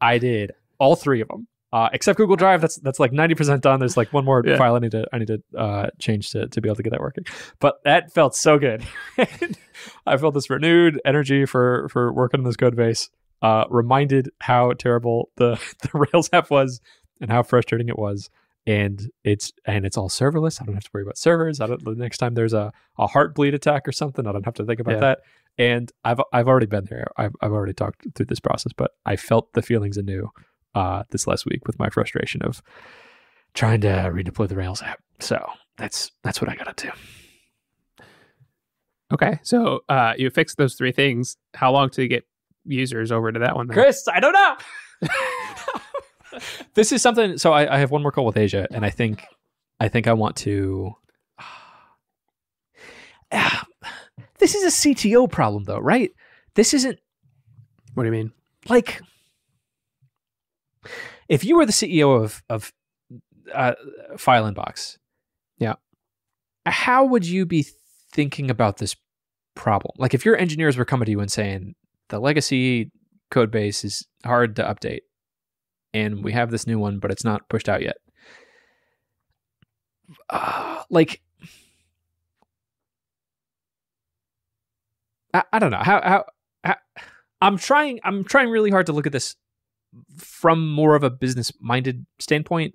[0.00, 1.46] I did all three of them.
[1.72, 3.80] Uh, except Google Drive, that's that's like ninety percent done.
[3.80, 4.58] There's like one more Yeah.
[4.58, 6.90] file I need to I need to uh, change to, to be able to get
[6.90, 7.24] that working.
[7.60, 8.84] But that felt so good.
[10.06, 13.08] I felt this renewed energy for for working on this code base
[13.40, 16.80] uh, reminded how terrible the, the Rails app was
[17.20, 18.30] and how frustrating it was.
[18.66, 20.60] And it's and it's all serverless.
[20.62, 21.60] I don't have to worry about servers.
[21.60, 21.84] I don't.
[21.84, 24.78] The next time there's a, a heartbleed attack or something, I don't have to think
[24.78, 25.00] about Yeah.
[25.00, 25.18] that.
[25.58, 27.08] And I've I've already been there.
[27.16, 30.30] I've I've already talked through this process, but I felt the feelings anew
[30.74, 32.62] uh, this last week with my frustration of
[33.54, 35.00] trying to redeploy the Rails app.
[35.20, 35.44] So
[35.76, 36.86] that's that's what I got up to.
[36.86, 36.92] do.
[39.12, 41.36] Okay, so uh, you fixed those three things.
[41.54, 42.24] How long to get
[42.64, 43.66] users over to that one?
[43.66, 43.74] Then?
[43.74, 44.56] Chris, I don't know.
[46.74, 47.36] this is something.
[47.36, 49.22] So I, I have one more call with Asia, and I think,
[49.80, 50.94] I think I want to.
[53.34, 53.64] Ah,
[54.40, 56.10] this is a CTO problem, though, right?
[56.54, 56.98] This isn't
[57.94, 58.32] What do you mean?
[58.68, 59.00] like
[61.32, 62.72] if you were the CEO of of
[63.54, 63.72] uh,
[64.16, 64.98] FileInbox,
[65.58, 65.74] Yeah.
[66.66, 67.64] how would you be
[68.12, 68.94] thinking about this
[69.54, 69.92] problem?
[69.96, 71.74] Like if your engineers were coming to you and saying
[72.10, 72.90] the legacy
[73.30, 75.00] code base is hard to update,
[75.94, 77.96] and we have this new one, but it's not pushed out yet.
[80.28, 81.22] Uh, like
[85.32, 86.24] I, I don't know how, how
[86.64, 86.76] how
[87.40, 89.36] I'm trying I'm trying really hard to look at this
[90.16, 92.74] from more of a business minded standpoint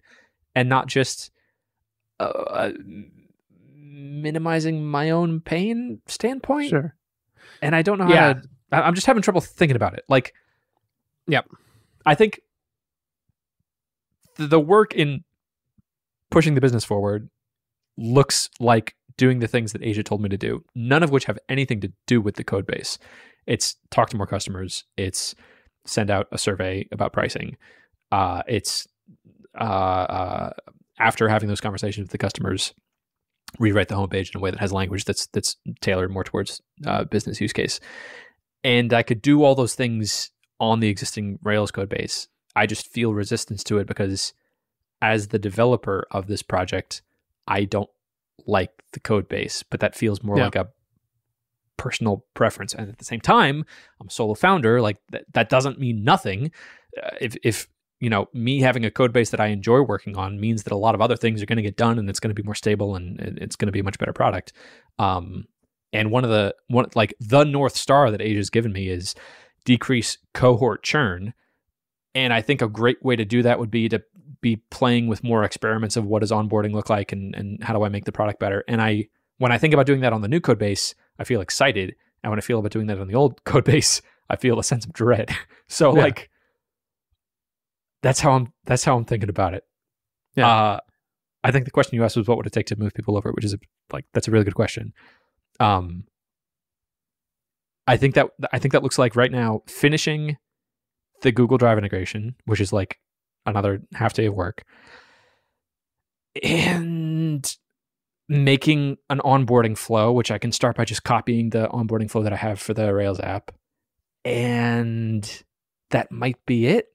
[0.55, 1.31] and not just
[2.19, 2.71] uh,
[3.75, 6.69] minimizing my own pain standpoint.
[6.69, 6.95] Sure.
[7.61, 8.41] And I don't know how to.
[8.71, 10.03] I'm just having trouble thinking about it.
[10.09, 10.33] Like,
[11.27, 11.49] Yep.
[12.05, 12.39] I think
[14.35, 15.23] the, the work in
[16.31, 17.29] pushing the business forward
[17.97, 21.39] looks like doing the things that Asia told me to do, none of which have
[21.49, 22.97] anything to do with the code base.
[23.45, 24.85] It's talk to more customers.
[24.95, 25.35] It's
[25.87, 27.57] send out a survey about pricing.
[28.11, 28.87] Uh, it's
[29.59, 30.49] uh, uh,
[30.99, 32.73] after having those conversations with the customers,
[33.59, 37.03] rewrite the homepage in a way that has language that's that's tailored more towards uh,
[37.05, 37.79] business use case.
[38.63, 42.27] And I could do all those things on the existing Rails code base.
[42.55, 44.33] I just feel resistance to it because,
[45.01, 47.01] as the developer of this project,
[47.47, 47.89] I don't
[48.45, 50.45] like the code base, but that feels more Yeah.
[50.45, 50.67] like a
[51.77, 52.73] personal preference.
[52.73, 53.65] And at the same time,
[53.99, 54.81] I'm a solo founder.
[54.81, 56.51] Like that, that doesn't mean nothing.
[57.01, 57.67] Uh, if if
[57.99, 60.77] you know me having a code base that I enjoy working on means that a
[60.77, 62.55] lot of other things are going to get done and it's going to be more
[62.55, 64.53] stable and it's going to be a much better product.
[64.99, 65.45] Um,
[65.93, 69.15] and one of the one like the north star that Asia has given me is
[69.65, 71.33] decrease cohort churn.
[72.13, 74.01] And I think a great way to do that would be to
[74.41, 77.83] be playing with more experiments of what does onboarding look like and, and how do
[77.83, 78.63] I make the product better.
[78.67, 81.41] And I when I think about doing that on the new code base, I feel
[81.41, 81.95] excited.
[82.23, 84.63] And when I feel about doing that on the old code base, I feel a
[84.63, 85.29] sense of dread.
[85.67, 86.01] so Yeah.
[86.03, 86.29] like
[88.03, 89.63] that's how I'm that's how I'm thinking about it.
[90.35, 90.47] Yeah.
[90.49, 90.79] Uh,
[91.43, 93.31] I think the question you asked was what would it take to move people over,
[93.31, 93.57] which is a,
[93.91, 94.93] like that's a really good question.
[95.59, 96.03] Um,
[97.87, 100.37] I think that I think that looks like right now finishing
[101.21, 102.99] the Google Drive integration, which is like
[103.45, 104.63] another half day of work,
[106.43, 107.55] and
[108.29, 112.33] making an onboarding flow, which I can start by just copying the onboarding flow that
[112.33, 113.51] I have for the Rails app,
[114.25, 115.43] and
[115.91, 116.87] that might be it.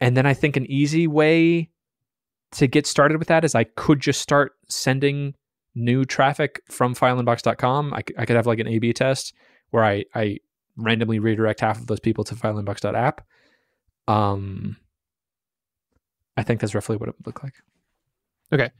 [0.00, 1.70] And then I think an easy way
[2.52, 5.34] to get started with that is I could just start sending
[5.74, 7.92] new traffic from fileinbox.com.
[7.92, 9.34] I, I could have like an A B test
[9.70, 10.38] where I, I
[10.76, 13.26] randomly redirect half of those people to fileinbox.app.
[14.06, 14.76] Um,
[16.36, 17.54] I think that's roughly what it would look like.
[18.52, 18.70] Okay.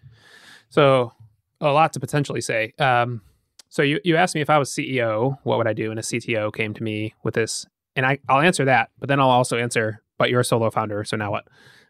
[0.71, 1.13] So
[1.61, 2.73] a lot to potentially say.
[2.79, 3.21] Um,
[3.69, 5.91] so you, you asked me if I was CEO, what would I do?
[5.91, 9.21] And a CTO came to me with this, and I, I'll answer that, but then
[9.21, 11.45] I'll also answer, but you're a solo founder, so now what?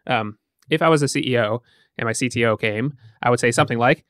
[0.07, 0.37] Um,
[0.69, 1.59] if I was a CEO
[1.97, 4.03] and my CTO came, I would say something like,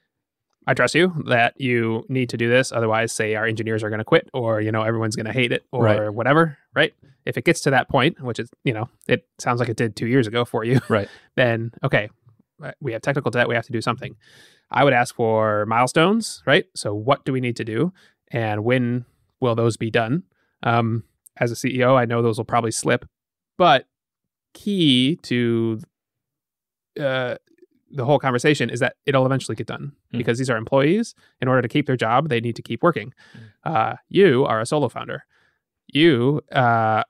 [0.68, 2.72] I trust you that you need to do this.
[2.72, 5.52] Otherwise, say our engineers are going to quit or, you know, everyone's going to hate
[5.52, 6.10] it or Right.
[6.10, 6.92] whatever, right?
[7.26, 9.96] If it gets to that point, which is, you know, it sounds like it did
[9.96, 11.08] two years ago for you, Right.
[11.36, 12.10] then, okay,
[12.80, 13.48] we have technical debt.
[13.48, 14.16] We have to do something.
[14.72, 16.66] I would ask for milestones, right?
[16.76, 17.94] So, what do we need to do,
[18.32, 19.06] and when
[19.40, 20.24] will those be done?
[20.64, 21.04] Um,
[21.38, 23.06] as a CEO, I know those will probably slip,
[23.58, 23.88] but
[24.54, 25.80] key to
[27.00, 27.36] uh,
[27.92, 30.18] the whole conversation is that it'll eventually get done Hmm.
[30.18, 31.14] because these are employees.
[31.42, 33.14] In order to keep their job, they need to keep working.
[33.64, 35.24] Uh, you are a solo founder.
[35.94, 37.04] You uh,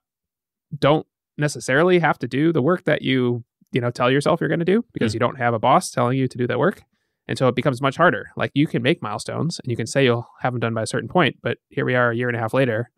[0.77, 1.05] don't
[1.37, 4.65] necessarily have to do the work that you you know tell yourself you're going to
[4.65, 6.81] do because you don't have a boss telling you to do that work
[7.27, 8.31] and so it becomes much harder.
[8.35, 10.87] Like you can make milestones and you can say you'll have them done by a
[10.87, 12.89] certain point but here we are a year and a half later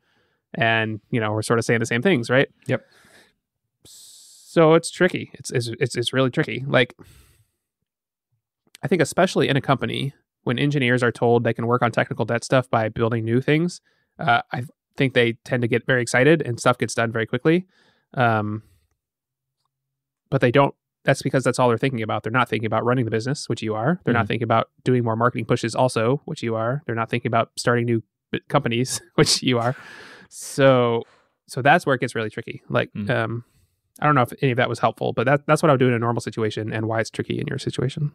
[0.54, 2.50] and you know we're sort of saying the same things right?
[2.68, 2.86] Yep.
[3.86, 5.32] so it's tricky.
[5.34, 6.64] It's it's it's, it's really tricky.
[6.68, 6.94] Like
[8.84, 10.14] i think especially in a company
[10.44, 13.82] when engineers are told they can work on technical debt stuff by building new things
[14.20, 14.62] uh, i
[14.98, 17.66] think they tend to get very excited and stuff gets done very quickly.
[18.16, 18.64] Um,
[20.30, 20.76] but they don't
[21.08, 23.64] that's because that's all they're thinking about they're not thinking about running the business which
[23.64, 24.28] you are they're not Mhm.
[24.28, 27.86] thinking about doing more marketing pushes also which you are they're not thinking about starting
[27.86, 29.76] new b- companies which you are
[30.30, 31.02] so
[31.48, 33.10] so that's where it gets really tricky like Mm.
[33.10, 33.44] um
[34.00, 35.80] i don't know if any of that was helpful but that, that's what i would
[35.80, 38.12] do in a normal situation and why it's tricky in your situation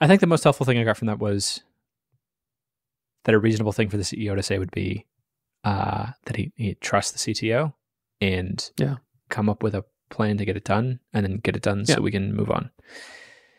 [0.00, 1.62] I think the most helpful thing I got from that was
[3.24, 5.06] that a reasonable thing for the CEO to say would be
[5.64, 7.72] uh, that he, he trusts the CTO
[8.20, 8.96] and Yeah.
[9.30, 11.96] come up with a plan to get it done and then get it done Yeah.
[11.96, 12.70] so we can move on.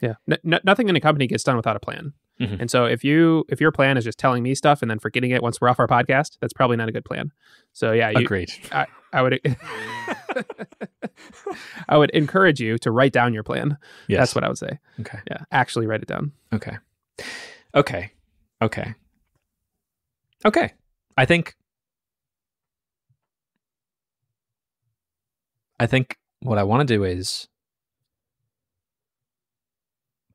[0.02, 0.14] Yeah.
[0.44, 2.14] Nothing in a company gets done without a plan.
[2.40, 2.62] Mhm.
[2.62, 5.32] And so if you if your plan is just telling me stuff and then forgetting
[5.32, 7.32] it once we're off our podcast, that's probably not a good plan.
[7.74, 8.52] So yeah, you, Agreed.
[8.72, 9.42] I would
[11.90, 13.78] I would encourage you to write down your plan.
[14.08, 14.20] Yes.
[14.20, 14.78] That's what I would say.
[15.00, 15.18] Okay.
[15.32, 16.32] Yeah, actually write it down.
[16.54, 16.78] Okay.
[17.74, 18.12] Okay.
[18.62, 18.94] Okay.
[20.46, 20.74] Okay.
[21.18, 21.56] I think
[25.80, 27.48] I think what I want to do is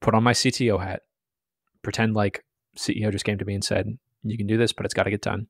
[0.01, 1.03] put on my CTO hat,
[1.83, 2.45] pretend like
[2.77, 5.11] CEO just came to me and said, "You can do this, but it's got to
[5.11, 5.47] get done."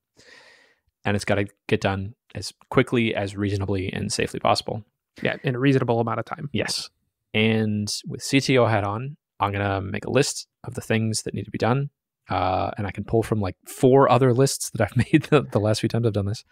[1.05, 4.85] And it's got to get done as quickly as reasonably and safely possible.
[5.21, 6.49] Yeah, in a reasonable amount of time.
[6.53, 6.89] Yes.
[7.35, 11.35] And with CTO hat on, I'm going to make a list of the things that
[11.35, 11.91] need to be done.
[12.31, 15.59] Uh, and I can pull from like four other lists that I've made the, the
[15.59, 16.45] last few times I've done this.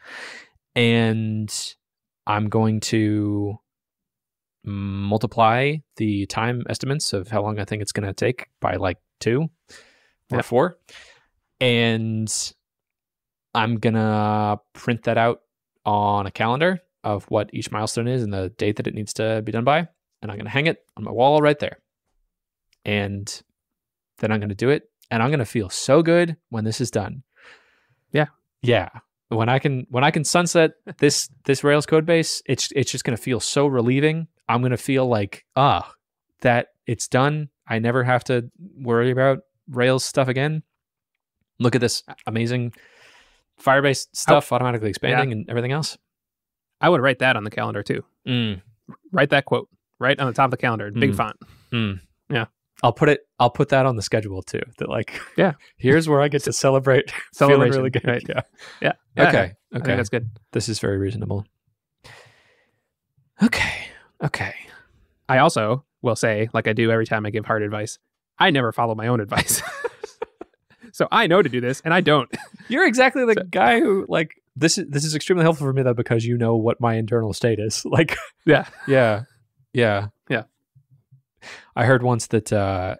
[0.75, 1.53] And
[2.27, 3.59] I'm going to
[4.65, 8.99] multiply the time estimates of how long I think it's going to take by like
[9.21, 9.49] two
[10.31, 10.43] or Yeah.
[10.43, 10.79] four.
[11.61, 12.53] And
[13.55, 15.41] I'm going to print that out
[15.85, 19.43] on a calendar of what each milestone is and the date that it needs to
[19.43, 19.89] be done by.
[20.23, 21.79] And I'm going to hang it on my wall right there.
[22.85, 23.43] And
[24.19, 24.85] then I'm going to do it.
[25.11, 27.23] And I'm going to feel so good when this is done.
[28.13, 28.27] Yeah.
[28.63, 28.91] Yeah.
[29.29, 33.05] When I can when I can sunset this this Rails code base, it's it's just
[33.05, 34.29] going to feel so relieving.
[34.51, 35.93] I'm going to feel like ah
[36.43, 37.49] that it's done.
[37.69, 39.41] I never have to worry about
[39.71, 40.63] Rails stuff again.
[41.59, 42.73] Look at this amazing
[43.63, 45.99] Firebase stuff automatically expanding and everything else.
[46.81, 48.03] I would write that on the calendar too.
[48.27, 48.63] Mm,
[49.13, 51.17] Write that quote right on the top of the calendar, in big Mm.
[51.17, 51.37] font.
[51.73, 52.01] mm.
[52.31, 52.47] Yeah.
[52.83, 53.21] I'll put it.
[53.39, 54.63] I'll put that on the schedule too.
[54.79, 55.53] That like, Yeah.
[55.77, 57.13] here's where I get to celebrate.
[57.37, 58.07] feeling really good.
[58.07, 58.25] Right.
[58.27, 58.41] Yeah.
[58.81, 58.93] Yeah.
[59.17, 59.29] Yeah.
[59.29, 59.53] Okay.
[59.77, 59.97] Okay.
[59.97, 60.31] that's good.
[60.53, 61.45] This is very reasonable.
[63.43, 63.80] Okay.
[64.23, 64.55] Okay.
[65.29, 67.99] I also will say, like I do every time I give hard advice,
[68.39, 69.63] I never follow my own advice.
[70.93, 72.29] so I know to do this and I don't.
[72.69, 75.83] You're exactly the So- guy who like this is this is extremely helpful for me
[75.83, 77.85] though because you know what my internal state is.
[77.91, 78.17] Like
[78.47, 78.67] Yeah.
[78.89, 79.23] yeah.
[79.73, 80.09] Yeah.
[80.29, 80.45] Yeah.
[81.77, 82.97] I heard once that uh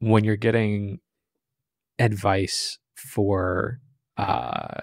[0.00, 1.00] when you're getting
[1.98, 3.80] advice for
[4.16, 4.80] uh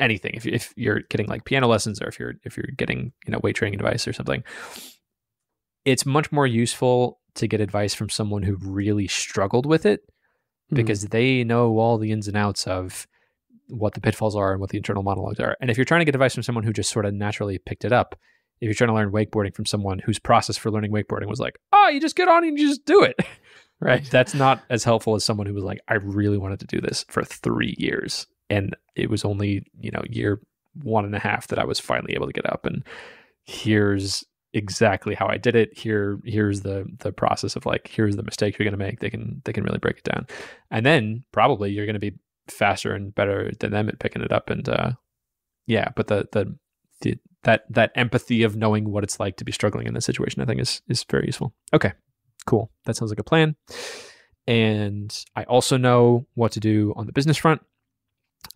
[0.00, 3.32] anything if, if you're getting like piano lessons or if you're if you're getting you
[3.32, 4.42] know weight training advice or something
[5.84, 10.76] it's much more useful to get advice from someone who really struggled with it mm-hmm.
[10.76, 13.06] because they know all the ins and outs of
[13.68, 15.56] what the pitfalls are and what the internal monologues are.
[15.60, 17.84] And if you're trying to get advice from someone who just sort of naturally picked
[17.84, 18.18] it up,
[18.60, 21.58] if you're trying to learn wakeboarding from someone whose process for learning wakeboarding was like,
[21.72, 23.16] oh, you just get on and you just do it.
[23.80, 24.08] Right.
[24.12, 27.04] That's not as helpful as someone who was like, I really wanted to do this
[27.08, 28.28] for three years.
[28.52, 30.40] And it was only, you know, year
[30.82, 32.66] one and a half that I was finally able to get up.
[32.66, 32.84] And
[33.44, 35.76] here's exactly how I did it.
[35.76, 39.00] Here, here's the the process of like, here's the mistake you're gonna make.
[39.00, 40.26] They can they can really break it down.
[40.70, 44.50] And then probably you're gonna be faster and better than them at picking it up.
[44.50, 44.92] And uh
[45.66, 46.54] yeah, but the the,
[47.00, 50.42] the that that empathy of knowing what it's like to be struggling in this situation,
[50.42, 51.54] I think is is very useful.
[51.72, 51.92] Okay.
[52.44, 52.70] Cool.
[52.84, 53.56] That sounds like a plan.
[54.46, 57.62] And I also know what to do on the business front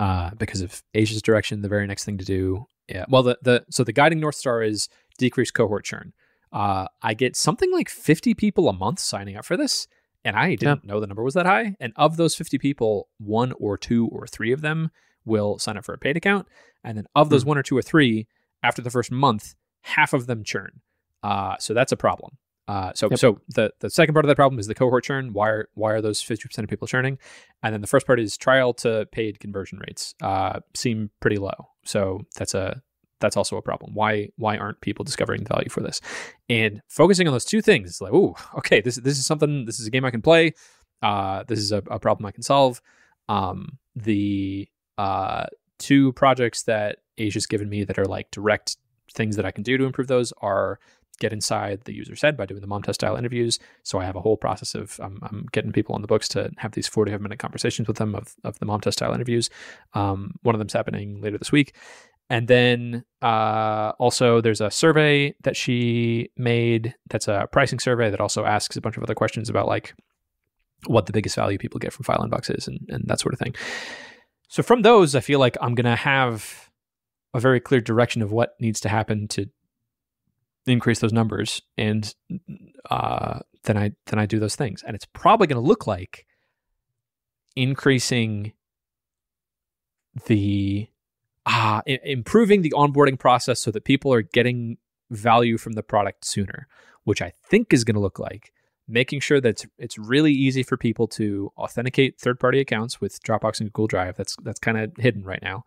[0.00, 1.62] uh, because of Asia's direction.
[1.62, 3.04] The very next thing to do, yeah.
[3.08, 4.88] Well, the the so the guiding north star is
[5.18, 6.12] decrease cohort churn.
[6.52, 9.88] Uh, I get something like 50 people a month signing up for this,
[10.24, 11.76] and I didn't know the number was that high.
[11.80, 14.90] And of those 50 people, one or two or three of them
[15.24, 16.46] will sign up for a paid account,
[16.84, 18.26] and then of those one or two or three,
[18.62, 20.80] after the first month, half of them churn.
[21.22, 22.38] Uh, so that's a problem.
[22.68, 23.18] Uh, so Yep.
[23.18, 25.32] so the the second part of that problem is the cohort churn.
[25.32, 27.18] Why are why are those 50% of people churning?
[27.62, 31.68] And then the first part is trial to paid conversion rates uh, seem pretty low.
[31.84, 32.82] So that's a
[33.20, 33.94] that's also a problem.
[33.94, 36.00] Why why aren't people discovering the value for this?
[36.48, 39.64] And focusing on those two things is like, ooh, okay, this this is something.
[39.64, 40.52] This is a game I can play.
[41.02, 42.80] Uh, this is a, a problem I can solve.
[43.28, 45.46] Um, the uh,
[45.78, 48.76] two projects that Asia's given me that are like direct
[49.12, 50.78] things that I can do to improve those are
[51.18, 53.58] get inside the user's head by doing the mom test style interviews.
[53.82, 56.50] So I have a whole process of um, I'm getting people on the books to
[56.58, 59.50] have these 45 minute conversations with them of, of the mom test style interviews.
[59.94, 61.74] Um, one of them's happening later this week.
[62.28, 68.20] And then uh, also there's a survey that she made that's a pricing survey that
[68.20, 69.94] also asks a bunch of other questions about like
[70.86, 73.54] what the biggest value people get from FileInbox is and, and that sort of thing.
[74.48, 76.70] So from those, I feel like I'm going to have
[77.34, 79.48] a very clear direction of what needs to happen to
[80.66, 82.14] increase those numbers and
[82.90, 86.26] uh, then I then I do those things and it's probably going to look like
[87.54, 88.52] increasing
[90.26, 90.88] the
[91.44, 94.78] uh, I- improving the onboarding process so that people are getting
[95.10, 96.66] value from the product sooner,
[97.04, 98.52] which I think is going to look like
[98.88, 103.60] making sure that it's, it's really easy for people to authenticate third-party accounts with Dropbox
[103.60, 104.16] and Google Drive.
[104.16, 105.64] That's that's kind of hidden right now,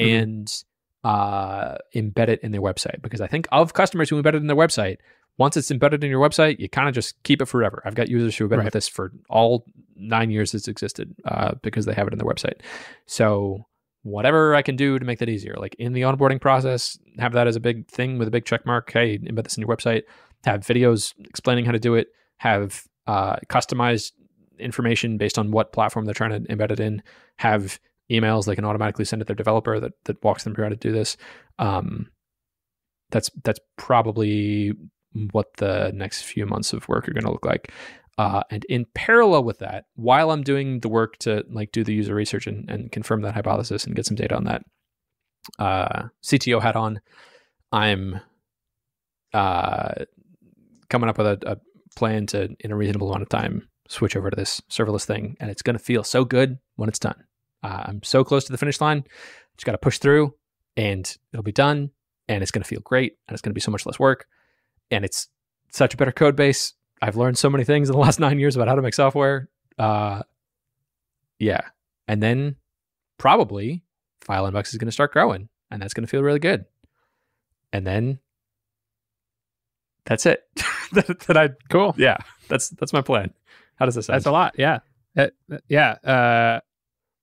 [0.00, 0.20] Mhm.
[0.20, 0.64] and
[1.04, 4.46] uh, embed it in their website because I think of customers who embed it in
[4.46, 4.98] their website.
[5.38, 7.82] Once it's embedded in your website, you kind of just keep it forever.
[7.86, 8.66] I've got users who have been Right.
[8.66, 9.64] with this for all
[9.96, 12.60] nine years it's existed uh, because they have it in their website.
[13.06, 13.64] So
[14.02, 17.46] whatever I can do to make that easier, like in the onboarding process, have that
[17.46, 18.92] as a big thing with a big check mark.
[18.92, 20.02] Hey, embed this in your website.
[20.44, 22.08] Have videos explaining how to do it.
[22.38, 24.12] Have uh, customized
[24.58, 27.02] information based on what platform they're trying to embed it in.
[27.36, 27.80] Have
[28.12, 30.76] emails they can automatically send to their developer that that walks them through how to
[30.76, 31.16] do this.
[31.58, 32.10] Um,
[33.10, 34.72] that's that's probably
[35.32, 37.72] what the next few months of work are going to look like.
[38.18, 41.94] Uh, and in parallel with that, while I'm doing the work to like do the
[41.94, 44.62] user research and, and confirm that hypothesis and get some data on that,
[45.58, 47.00] uh, CTO hat on,
[47.72, 48.20] I'm
[49.32, 50.04] uh,
[50.90, 51.56] coming up with a, a
[51.96, 55.50] plan to, in a reasonable amount of time, switch over to this serverless thing, and
[55.50, 57.24] it's going to feel so good when it's done.
[57.62, 59.04] Uh, I'm so close to the finish line.
[59.56, 60.34] Just got to push through,
[60.76, 61.90] and it'll be done,
[62.28, 64.26] and it's going to feel great, and it's going to be so much less work,
[64.90, 65.28] and it's
[65.70, 66.74] such a better code base.
[67.00, 69.48] I've learned so many things in the last nine years about how to make software.
[69.78, 70.22] Uh,
[71.38, 71.62] yeah,
[72.08, 72.56] and then
[73.18, 73.84] probably
[74.24, 76.64] FileInbox is going to start growing, and that's going to feel really good.
[77.72, 78.18] And then
[80.04, 80.44] that's it.
[80.92, 81.94] that, that I Cool.
[81.96, 83.32] yeah, that's that's my plan.
[83.76, 84.16] How does this sound?
[84.16, 84.54] That's a lot.
[84.58, 84.80] Yeah.
[85.16, 85.28] Uh,
[85.68, 85.92] yeah.
[86.04, 86.60] Uh,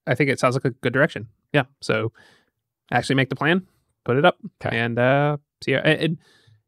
[0.09, 1.27] I think it sounds like a good direction.
[1.53, 1.63] Yeah.
[1.81, 2.11] So
[2.91, 3.67] actually make the plan,
[4.05, 4.77] put it up, Okay.
[4.77, 5.73] and uh, see.
[5.73, 6.17] And, and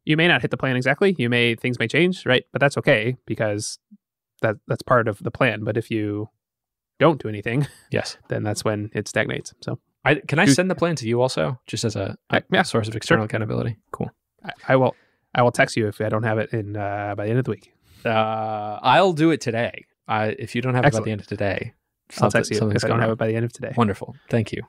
[0.04, 1.14] you may not hit the plan exactly.
[1.18, 2.44] You may things may change, right?
[2.52, 3.78] But that's okay because
[4.42, 5.64] that that's part of the plan.
[5.64, 6.28] But if you
[6.98, 8.16] don't do anything, yes.
[8.28, 9.52] then that's when it stagnates.
[9.60, 12.36] So I, can I Do- send the plan to you also, just as a, a
[12.36, 13.76] I- yeah, source of external accountability?
[13.92, 14.10] Cool.
[14.44, 14.94] I, I will
[15.34, 17.44] I will text you if I don't have it in uh, by the end of
[17.44, 17.72] the week.
[18.04, 19.86] Uh, I'll do it today.
[20.08, 21.72] I, if you don't have it by the end of today,
[22.14, 23.52] I'll something- text you something's if I don't going have it by the end of
[23.52, 23.72] today.
[23.76, 24.14] Wonderful.
[24.30, 24.62] Thank you.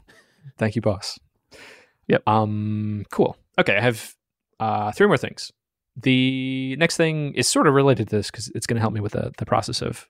[0.58, 1.20] Thank you, boss.
[2.08, 2.24] Yep.
[2.28, 3.06] Um.
[3.12, 3.38] Cool.
[3.60, 3.78] Okay.
[3.78, 4.14] I have
[4.60, 5.52] uh, three more things.
[5.96, 9.00] The next thing is sort of related to this because it's going to help me
[9.00, 10.08] with the, the process of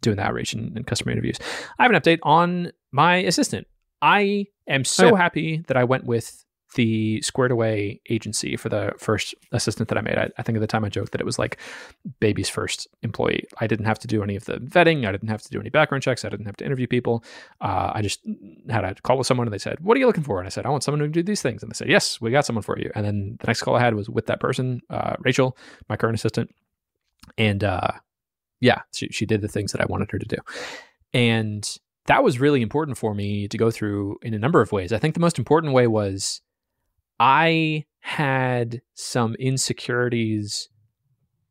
[0.00, 1.36] doing the outreach and, and customer interviews.
[1.78, 3.66] I have an update on my assistant.
[4.02, 5.16] I am so Oh, yeah.
[5.16, 6.44] happy that I went with
[6.76, 10.16] the squared away agency for the first assistant that I made.
[10.16, 11.58] I, I think at the time I joked that it was like
[12.20, 13.44] baby's first employee.
[13.60, 15.06] I didn't have to do any of the vetting.
[15.06, 16.24] I didn't have to do any background checks.
[16.24, 17.24] I didn't have to interview people.
[17.60, 18.20] Uh, I just
[18.70, 20.38] had a call with someone and they said, What are you looking for?
[20.38, 21.62] And I said, I want someone who do these things.
[21.62, 22.90] And they said, Yes, we got someone for you.
[22.94, 25.56] And then the next call I had was with that person, uh, Rachel,
[25.88, 26.54] my current assistant.
[27.36, 27.92] And uh,
[28.60, 30.36] yeah, she, she did the things that I wanted her to do.
[31.12, 31.66] And
[32.06, 34.92] that was really important for me to go through in a number of ways.
[34.92, 36.40] I think the most important way was
[37.18, 40.68] I had some insecurities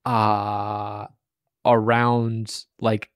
[0.06, 1.08] uh
[1.66, 3.10] around like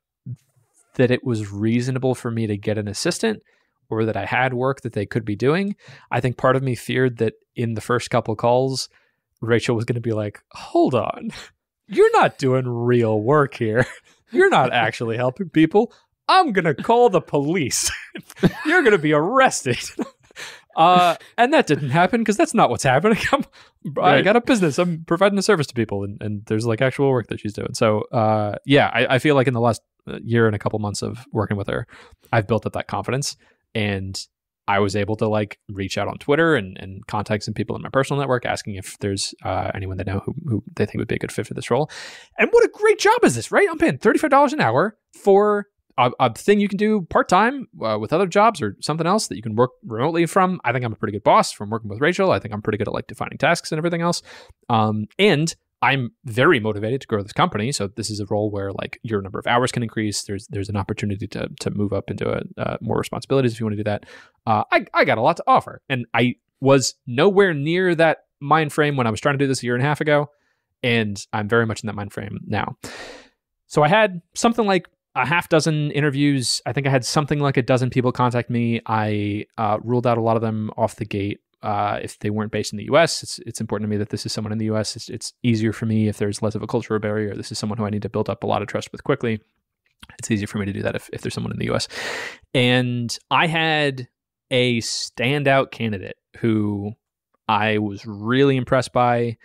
[0.96, 3.42] that it was reasonable for me to get an assistant
[3.90, 5.76] or that I had work that they could be doing.
[6.12, 8.90] I think part of me feared that in the first couple calls
[9.42, 11.32] Rachel was going to be like, "Hold on.
[11.88, 13.86] You're not doing real work here.
[14.32, 15.94] You're not actually helping people.
[16.28, 17.90] I'm going to call the police.
[18.66, 19.80] You're going to be arrested."
[20.76, 23.18] Uh, and that didn't happen because that's not what's happening.
[23.32, 23.44] I'm,
[24.02, 24.78] I got a business.
[24.78, 27.74] I'm providing a service to people, and, and there's like actual work that she's doing.
[27.74, 30.80] So, uh, yeah, I, I feel like in the last uh, year and a couple
[30.80, 31.88] months of working with her,
[32.32, 33.36] I've built up that confidence,
[33.74, 34.20] and
[34.70, 37.82] I was able to like reach out on Twitter and, and contact some people in
[37.82, 41.08] my personal network, asking if there's uh, anyone they know who, who they think would
[41.08, 41.90] be a good fit for this role.
[42.38, 43.68] And what a great job is this, right?
[43.70, 45.66] I'm paying thirty five dollars an hour for
[46.00, 49.28] a, a thing you can do part time uh, with other jobs or something else
[49.28, 50.62] that you can work remotely from.
[50.64, 52.32] I think I'm a pretty good boss from working with Rachel.
[52.32, 54.22] I think I'm pretty good at like defining tasks and everything else.
[54.70, 57.72] Um, and I'm very motivated to grow this company.
[57.74, 60.24] So this is a role where like your number of hours can increase.
[60.24, 63.66] There's there's an opportunity to to move up into a, uh, more responsibilities if you
[63.66, 64.06] want to do that.
[64.46, 68.74] Uh, I I got a lot to offer, and I was nowhere near that mind
[68.74, 70.30] frame when I was trying to do this a year and a half ago,
[70.82, 72.78] and I'm very much in that mind frame now.
[73.68, 76.62] So I had something like a half dozen interviews.
[76.66, 78.82] I think I had something like a dozen people contact me.
[78.86, 81.40] I uh, ruled out a lot of them off the gate.
[81.62, 84.26] Uh, if they weren't based in the U.S., it's it's important to me that this
[84.26, 84.96] is someone in the U.S.
[84.96, 87.36] It's, it's easier for me if there's less of a cultural barrier.
[87.36, 89.42] This is someone who I need to build up a lot of trust with quickly.
[90.18, 91.90] It's easier for me to do that if, if there's someone in the U.S.
[92.54, 94.08] And I had
[94.52, 96.94] a standout candidate who
[97.50, 99.38] I was really impressed by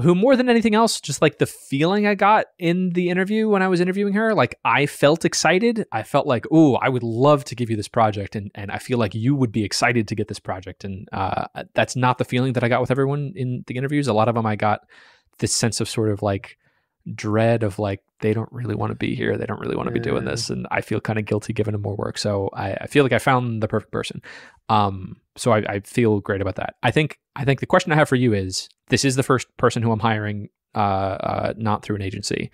[0.00, 3.62] who more than anything else, just like the feeling I got in the interview when
[3.62, 5.86] I was interviewing her, like I felt excited.
[5.90, 8.78] I felt like, oh, I would love to give you this project, and and I
[8.78, 10.84] feel like you would be excited to get this project.
[10.84, 14.06] And uh, that's not the feeling that I got with everyone in the interviews.
[14.06, 14.80] A lot of them, I got
[15.38, 16.58] this sense of sort of like
[17.14, 19.92] dread of like they don't really want to be here they don't really want to
[19.92, 22.72] be doing this and i feel kind of guilty giving them more work so I,
[22.72, 24.20] I, feel like i found the perfect person
[24.68, 27.94] um so I, I, feel great about that i think i think the question i
[27.94, 31.82] have for you is this is the first person who i'm hiring uh, uh not
[31.82, 32.50] through an agency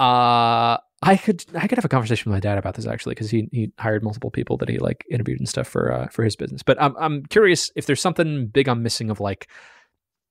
[0.00, 3.30] uh I could I could have a conversation with my dad about this actually because
[3.30, 6.34] he he hired multiple people that he like interviewed and stuff for uh, for his
[6.34, 6.62] business.
[6.62, 9.48] But I'm I'm curious if there's something big I'm missing of like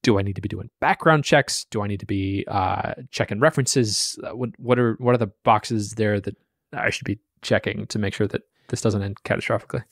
[0.04, 1.66] do I need to be doing background checks?
[1.66, 4.20] Do I need to be uh, checking references?
[4.22, 6.36] Uh, what, what are what are the boxes there that
[6.74, 9.84] I should be checking to make sure that this doesn't end catastrophically?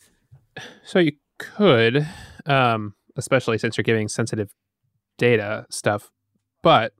[0.83, 2.05] So you could,
[2.45, 4.53] um, especially since you're giving sensitive
[5.21, 6.11] data stuff,
[6.63, 6.93] but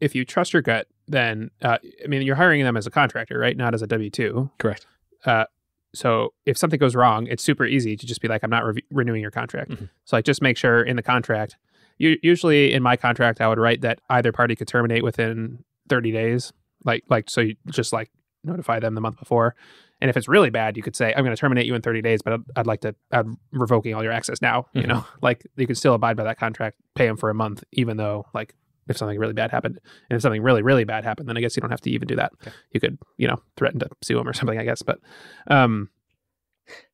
[0.00, 3.38] if you trust your gut, then uh, I mean you're hiring them as a contractor,
[3.38, 3.56] right?
[3.56, 4.50] Not as a W two.
[4.58, 4.86] Correct.
[5.24, 5.46] Uh,
[5.94, 8.84] so if something goes wrong, it's super easy to just be like, I'm not re-
[8.90, 9.70] renewing your contract.
[9.70, 9.86] Mm-hmm.
[10.04, 11.56] So like, just make sure in the contract
[11.98, 16.52] usually in my contract, I would write that either party could terminate within 30 days.
[16.84, 18.10] Like, like, so you just like
[18.44, 19.54] notify them the month before.
[20.00, 22.02] And if it's really bad, you could say, I'm going to terminate you in 30
[22.02, 24.62] days, but I'd, I'd like to, I'm revoking all your access now.
[24.62, 24.78] Mm-hmm.
[24.80, 27.64] You know, like you can still abide by that contract, pay them for a month,
[27.72, 28.54] even though like
[28.88, 29.78] if something really bad happened.
[30.10, 32.06] And if something really, really bad happened, then I guess you don't have to even
[32.06, 32.32] do that.
[32.42, 32.54] Okay.
[32.72, 34.82] You could, you know, threaten to sue them or something, I guess.
[34.82, 35.00] But,
[35.48, 35.90] um,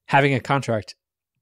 [0.06, 0.94] having a contract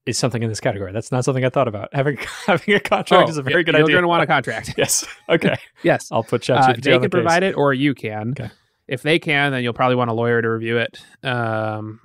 [0.06, 0.92] is something in this category.
[0.92, 1.94] That's not something I thought about.
[1.94, 3.92] Having having a contract oh, is a very good you're idea.
[3.92, 4.74] You're going to want a contract.
[4.76, 5.06] yes.
[5.28, 5.56] Okay.
[5.82, 6.08] yes.
[6.10, 6.78] I'll put ChatGPT.
[6.78, 8.30] Uh, they can provide it, or you can.
[8.30, 8.50] Okay.
[8.90, 11.00] If they can, then you'll probably want a lawyer to review it.
[11.22, 12.00] Um,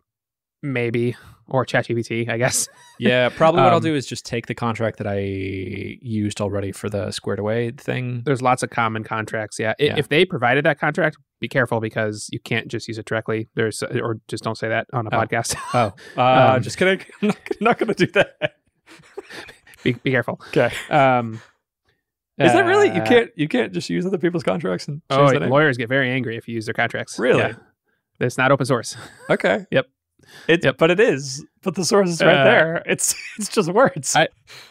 [0.61, 1.15] maybe
[1.47, 2.67] or ChatGPT, I guess.
[2.99, 6.71] yeah, probably what um, I'll do is just take the contract that I used already
[6.71, 8.21] for the squared away thing.
[8.23, 9.59] There's lots of common contracts.
[9.59, 9.73] Yeah.
[9.79, 9.95] yeah.
[9.97, 13.47] If they provided that contract, be careful because you can't just use it directly.
[13.55, 15.19] There's or just don't say that on a oh.
[15.19, 15.55] podcast.
[15.73, 17.05] oh, uh, um, just kidding.
[17.21, 18.57] I'm not, not going to do that.
[19.83, 20.39] be, be careful.
[20.49, 20.71] Okay.
[20.89, 21.41] Um,
[22.37, 25.25] is that really you uh, can't you can't just use other people's contracts and oh
[25.25, 27.17] lawyers get very angry if you use their contracts.
[27.17, 27.39] Really?
[27.39, 27.53] Yeah.
[28.19, 28.95] It's not open source.
[29.29, 29.65] Okay.
[29.71, 29.87] yep.
[30.47, 30.77] It, yep.
[30.77, 31.45] but it is.
[31.61, 32.83] But the source is right uh, there.
[32.85, 34.15] It's it's just words.
[34.15, 34.27] I,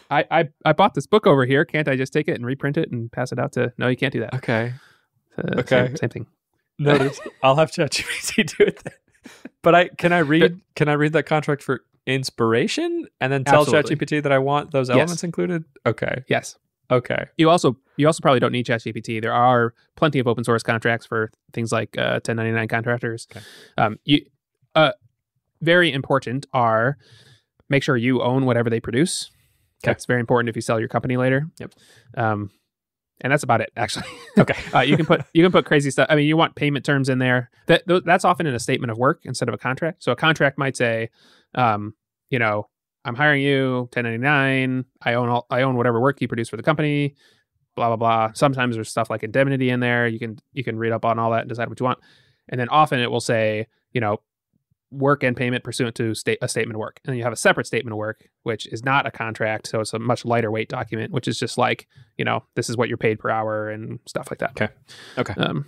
[0.09, 1.65] I I I bought this book over here.
[1.65, 3.73] Can't I just take it and reprint it and pass it out to?
[3.77, 4.33] No, you can't do that.
[4.35, 4.73] Okay.
[5.37, 5.87] Uh, okay.
[5.87, 6.27] Same, same thing.
[6.77, 7.19] Notice.
[7.43, 8.83] I'll have ChatGPT do it.
[8.83, 8.93] Then.
[9.61, 13.65] But I can I read can I read that contract for inspiration and then tell.
[13.65, 15.23] ChatGPT that I want those elements yes.
[15.23, 15.63] included?
[15.85, 16.23] Okay.
[16.27, 16.57] Yes.
[16.91, 17.25] Okay.
[17.37, 19.21] You also you also probably don't need ChatGPT.
[19.21, 23.27] There are plenty of open source contracts for things like uh, 1099 contractors.
[23.31, 23.45] Okay.
[23.77, 24.25] Um, you
[24.75, 24.91] uh,
[25.61, 26.97] very important are
[27.69, 29.31] make sure you own whatever they produce.
[29.83, 29.91] Okay.
[29.91, 31.47] That's very important if you sell your company later.
[31.59, 31.73] Yep.
[32.17, 32.51] Um,
[33.21, 34.05] and that's about it, actually.
[34.37, 34.55] Okay.
[34.73, 36.07] uh, you can put you can put crazy stuff.
[36.09, 37.49] I mean, you want payment terms in there.
[37.67, 40.03] That that's often in a statement of work instead of a contract.
[40.03, 41.09] So a contract might say,
[41.53, 41.93] um,
[42.29, 42.67] you know,
[43.05, 44.85] I'm hiring you, 1099.
[45.01, 47.15] I own all, I own whatever work you produce for the company.
[47.75, 48.31] Blah blah blah.
[48.33, 50.07] Sometimes there's stuff like indemnity in there.
[50.07, 51.99] You can you can read up on all that and decide what you want.
[52.49, 54.21] And then often it will say, you know,
[54.91, 56.99] work and payment pursuant to state a statement of work.
[57.03, 59.67] And then you have a separate statement of work, which is not a contract.
[59.67, 61.87] So it's a much lighter weight document, which is just like,
[62.17, 64.51] you know, this is what you're paid per hour and stuff like that.
[64.51, 64.69] Okay.
[65.17, 65.33] Okay.
[65.33, 65.65] Um,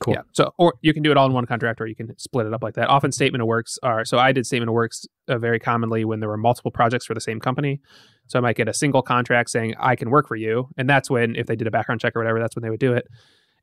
[0.00, 0.14] cool.
[0.14, 0.22] Yeah.
[0.32, 2.52] So, or you can do it all in one contract or you can split it
[2.52, 2.88] up like that.
[2.88, 6.20] Often statement of works are, so I did statement of works uh, very commonly when
[6.20, 7.80] there were multiple projects for the same company.
[8.26, 10.68] So I might get a single contract saying, I can work for you.
[10.76, 12.80] And that's when, if they did a background check or whatever, that's when they would
[12.80, 13.06] do it.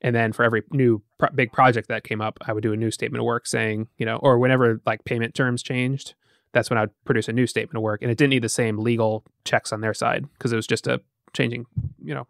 [0.00, 2.76] And then for every new pro- big project that came up, I would do a
[2.76, 6.14] new statement of work saying, you know, or whenever like payment terms changed,
[6.52, 8.02] that's when I'd produce a new statement of work.
[8.02, 10.86] And it didn't need the same legal checks on their side because it was just
[10.86, 11.00] a
[11.32, 11.66] changing,
[12.02, 12.26] you know,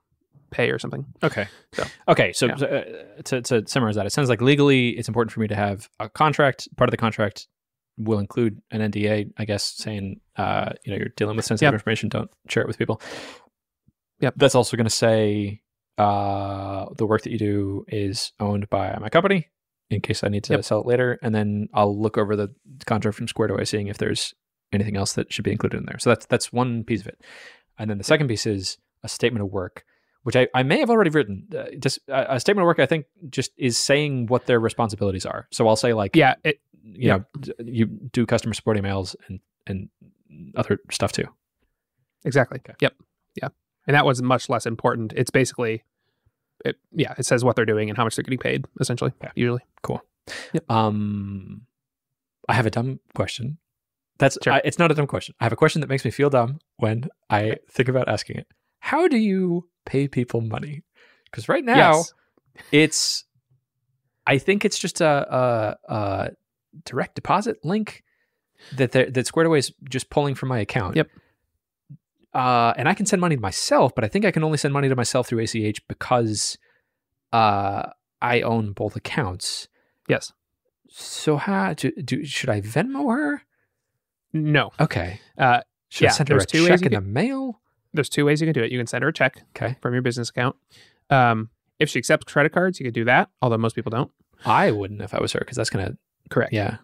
[0.50, 1.04] pay or something.
[1.22, 1.46] Okay.
[1.72, 2.32] So, okay.
[2.32, 2.54] So, yeah.
[2.54, 2.82] uh,
[3.24, 6.08] to, to summarize that, it sounds like legally it's important for me to have a
[6.08, 6.68] contract.
[6.76, 7.48] Part of the contract
[7.96, 11.74] will include an NDA, I guess, saying, uh, you know, you're dealing with sensitive yep.
[11.74, 12.08] information.
[12.08, 13.00] Don't share it with people.
[14.20, 14.34] Yep.
[14.36, 15.62] That's also going to say
[15.98, 19.48] uh, the work that you do is owned by my company
[19.90, 20.64] in case I need to yep.
[20.64, 21.18] sell it later.
[21.22, 22.54] And then I'll look over the
[22.86, 24.34] contract from Squared Away, seeing if there's
[24.72, 25.98] anything else that should be included in there.
[25.98, 27.20] So that's that's one piece of it.
[27.78, 29.84] And then the second piece is a statement of work,
[30.24, 31.46] which I, I may have already written.
[31.56, 35.24] Uh, just a, a statement of work, I think, just is saying what their responsibilities
[35.24, 35.48] are.
[35.50, 37.18] So I'll say like, yeah, it, you yeah.
[37.18, 39.88] know, you do customer support emails and and
[40.56, 41.24] other stuff too.
[42.24, 42.58] Exactly.
[42.58, 42.74] Okay.
[42.80, 42.94] Yep.
[43.40, 43.48] Yeah
[43.86, 45.12] and that was much less important.
[45.16, 45.84] It's basically,
[46.64, 48.64] it, yeah, it says what they're doing and how much they're getting paid.
[48.80, 49.30] Essentially, yeah.
[49.34, 49.62] usually.
[49.82, 50.00] Cool.
[50.52, 50.70] Yep.
[50.70, 51.62] Um,
[52.48, 53.58] I have a dumb question.
[54.18, 54.54] That's sure.
[54.54, 55.34] I, it's not a dumb question.
[55.40, 58.46] I have a question that makes me feel dumb when I think about asking it.
[58.78, 60.82] How do you pay people money?
[61.30, 62.14] Because right now Yes.
[62.72, 63.24] it's,
[64.26, 65.06] I think it's just a,
[65.88, 66.30] a, a
[66.84, 68.02] direct deposit link
[68.76, 70.96] that that Squared Away is just pulling from my account.
[70.96, 71.08] Yep.
[72.32, 74.72] Uh, and I can send money to myself, but I think I can only send
[74.74, 76.58] money to myself through ACH because
[77.32, 79.68] uh, I own both accounts.
[80.08, 80.32] Yes.
[80.88, 83.42] So how do, do should I Venmo her?
[84.32, 84.72] No.
[84.80, 85.20] Okay.
[85.38, 85.60] Uh,
[85.90, 87.60] Should I send her a there's two ways check in the mail?
[87.94, 88.70] There's two ways you can do it.
[88.70, 89.76] You can send her a check Okay.
[89.80, 90.56] from your business account.
[91.10, 94.10] Um, if she accepts credit cards, you could do that, although most people don't.
[94.44, 95.96] I wouldn't if I was her because that's gonna.
[96.30, 96.52] Correct.
[96.52, 96.76] Yeah.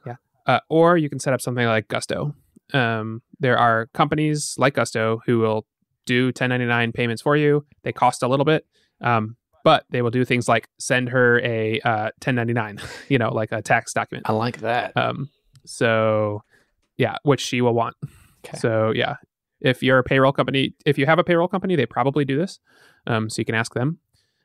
[0.46, 2.34] Uh, or you can set up something like Gusto.
[2.72, 5.66] Um, there are companies like Gusto who will
[6.06, 7.64] do 1099 payments for you.
[7.82, 8.66] They cost a little bit,
[9.00, 13.52] um, but they will do things like send her a uh, 1099, you know, like
[13.52, 14.28] a tax document.
[14.28, 14.96] I like that.
[14.96, 15.28] Um,
[15.66, 16.42] so,
[16.96, 17.96] yeah, which she will want.
[18.44, 18.58] Okay.
[18.58, 19.16] So, yeah,
[19.60, 22.58] if you're a payroll company, if you have a payroll company, they probably do this.
[23.06, 23.98] Um, so you can ask them,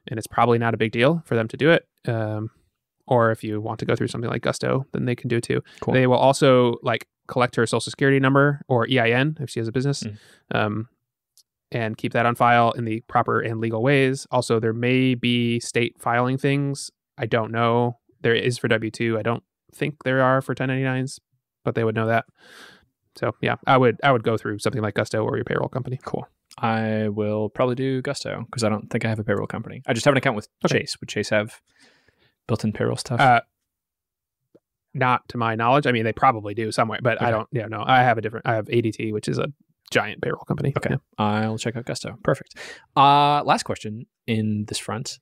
[0.07, 1.88] and it's probably not a big deal for them to do it.
[2.07, 2.49] Um,
[3.07, 5.43] or if you want to go through something like Gusto, then they can do it
[5.43, 5.61] too.
[5.82, 5.93] Cool.
[5.93, 9.72] They will also like collect her social security number or EIN if she has a
[9.72, 10.18] business, Mm.
[10.53, 10.89] um,
[11.72, 14.26] and keep that on file in the proper and legal ways.
[14.32, 16.89] Also, there may be state filing things.
[17.18, 17.97] I don't know.
[18.22, 19.18] There is for W two.
[19.20, 19.43] I don't
[19.74, 21.20] think there are for 1099s,
[21.63, 22.26] but they would know that.
[23.18, 25.99] So yeah, I would I would go through something like Gusto or your payroll company.
[26.03, 26.28] Cool.
[26.57, 29.82] I will probably do Gusto because I don't think I have a payroll company.
[29.88, 30.80] I just have an account with Okay.
[30.80, 30.99] Chase.
[30.99, 31.59] Would Chase have
[32.47, 33.20] built-in payroll stuff?
[33.20, 33.41] Uh,
[34.93, 35.88] not to my knowledge.
[35.88, 37.47] I mean, they probably do somewhere, but I don't.
[37.51, 38.47] Yeah, no, I have a different.
[38.47, 39.47] I have ADP, which is a
[39.91, 40.74] giant payroll company.
[40.78, 40.91] Okay.
[40.91, 40.97] Yeah.
[41.18, 42.18] I'll check out Gusto.
[42.24, 42.55] Perfect.
[42.95, 45.20] Uh, last question in this front.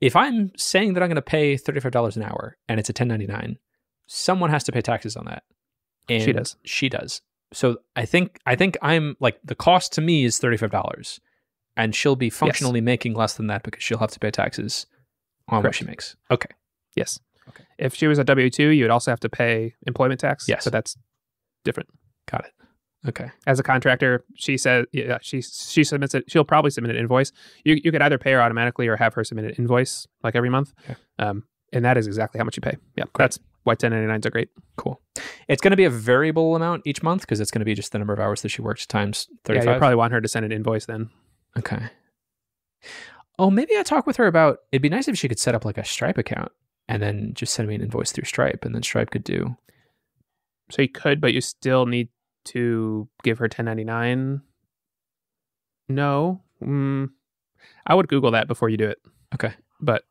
[0.00, 3.58] If I'm saying that I'm going to pay $35 an hour and it's a 1099,
[4.06, 5.42] someone has to pay taxes on that.
[6.08, 6.56] And She does.
[6.64, 7.20] She does.
[7.52, 11.20] So I think I think I'm like the cost to me is $35
[11.76, 14.86] and she'll be functionally making less than that because she'll have to pay taxes
[15.48, 16.16] on what she makes.
[16.30, 16.50] Okay.
[16.94, 17.18] Yes.
[17.48, 17.64] Okay.
[17.78, 20.46] If she was a W two, you would also have to pay employment tax.
[20.48, 20.64] Yes.
[20.64, 20.96] but that's
[21.64, 21.88] different.
[22.30, 22.52] Got it.
[23.06, 23.30] Okay.
[23.46, 26.24] As a contractor, she says, yeah, she she submits it.
[26.28, 27.32] She'll probably submit an invoice.
[27.64, 30.50] You you could either pay her automatically or have her submit an invoice like every
[30.50, 30.74] month.
[30.84, 30.96] Okay.
[31.18, 32.76] Um, and that is exactly how much you pay.
[32.96, 33.24] Yeah, Great.
[33.24, 34.48] that's why 1099s are great.
[34.76, 35.00] Cool.
[35.48, 37.92] It's going to be a variable amount each month because it's going to be just
[37.92, 39.64] the number of hours that she works times 35.
[39.64, 41.10] Yeah, you probably want her to send an invoice then.
[41.58, 41.88] Okay.
[43.38, 45.64] Oh, maybe I talk with her about it'd be nice if she could set up
[45.64, 46.52] like a Stripe account
[46.88, 49.56] and then just send me an invoice through Stripe and then Stripe could do.
[50.70, 52.08] So you could, but you still need
[52.46, 54.42] to give her 1099.
[55.88, 57.08] No, mm,
[57.86, 58.98] I would Google that before you do it.
[59.34, 59.52] Okay.
[59.80, 60.04] but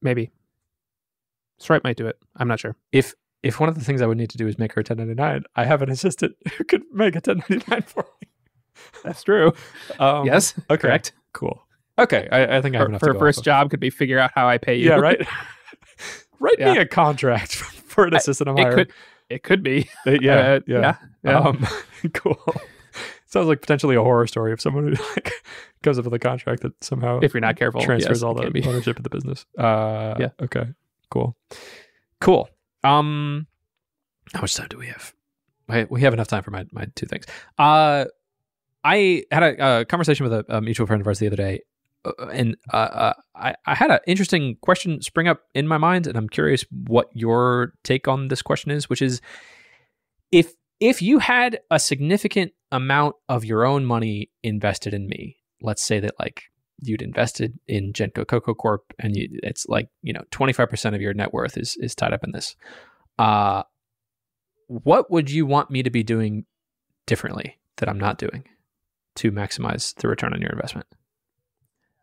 [0.00, 0.30] maybe
[1.58, 2.16] Stripe might do it.
[2.36, 2.76] I'm not sure.
[2.92, 4.84] If if one of the things I would need to do is make her a
[4.88, 8.28] 1099, I have an assistant who could make a 1099 for me.
[9.04, 9.52] That's true.
[9.98, 10.80] Um, yes, Okay.
[10.80, 11.12] correct.
[11.32, 11.62] Cool.
[11.98, 12.26] Okay.
[12.32, 13.90] I, I think I have Her, enough her to go first off job could be
[13.90, 14.88] figure out how I pay you.
[14.88, 14.96] Yeah.
[14.96, 15.26] Right.
[16.40, 18.92] Write me a contract for an assistant I'm It could.
[19.30, 19.88] It could be.
[20.06, 20.60] Yeah, Uh, yeah.
[20.66, 20.96] yeah.
[21.22, 21.38] yeah.
[21.38, 21.66] Um,
[22.14, 22.38] cool.
[23.26, 25.32] Sounds like potentially a horror story of someone who like
[25.82, 28.46] comes up with a contract that somehow if you're not careful, transfers yes, all the
[28.66, 29.46] ownership of the business.
[29.58, 30.28] Uh, Yeah.
[30.42, 30.66] Okay.
[31.14, 31.36] Cool.
[32.20, 32.48] Cool.
[32.82, 33.46] Um,
[34.32, 35.14] how much time do we have?
[35.88, 37.24] We have enough time for my my two things.
[37.56, 38.06] Uh,
[38.82, 41.60] I had a, a conversation with a, a mutual friend of ours the other day,
[42.04, 46.08] uh, and uh, uh, I I had an interesting question spring up in my mind,
[46.08, 49.20] and I'm curious what your take on this question is, which is
[50.32, 55.82] if if you had a significant amount of your own money invested in me, let's
[55.82, 56.42] say that like
[56.80, 61.14] you'd invested in Genco Coco Corp and you, it's like, you know, 25% of your
[61.14, 62.56] net worth is is tied up in this.
[63.18, 63.62] Uh
[64.66, 66.46] what would you want me to be doing
[67.06, 68.44] differently that I'm not doing
[69.16, 70.86] to maximize the return on your investment?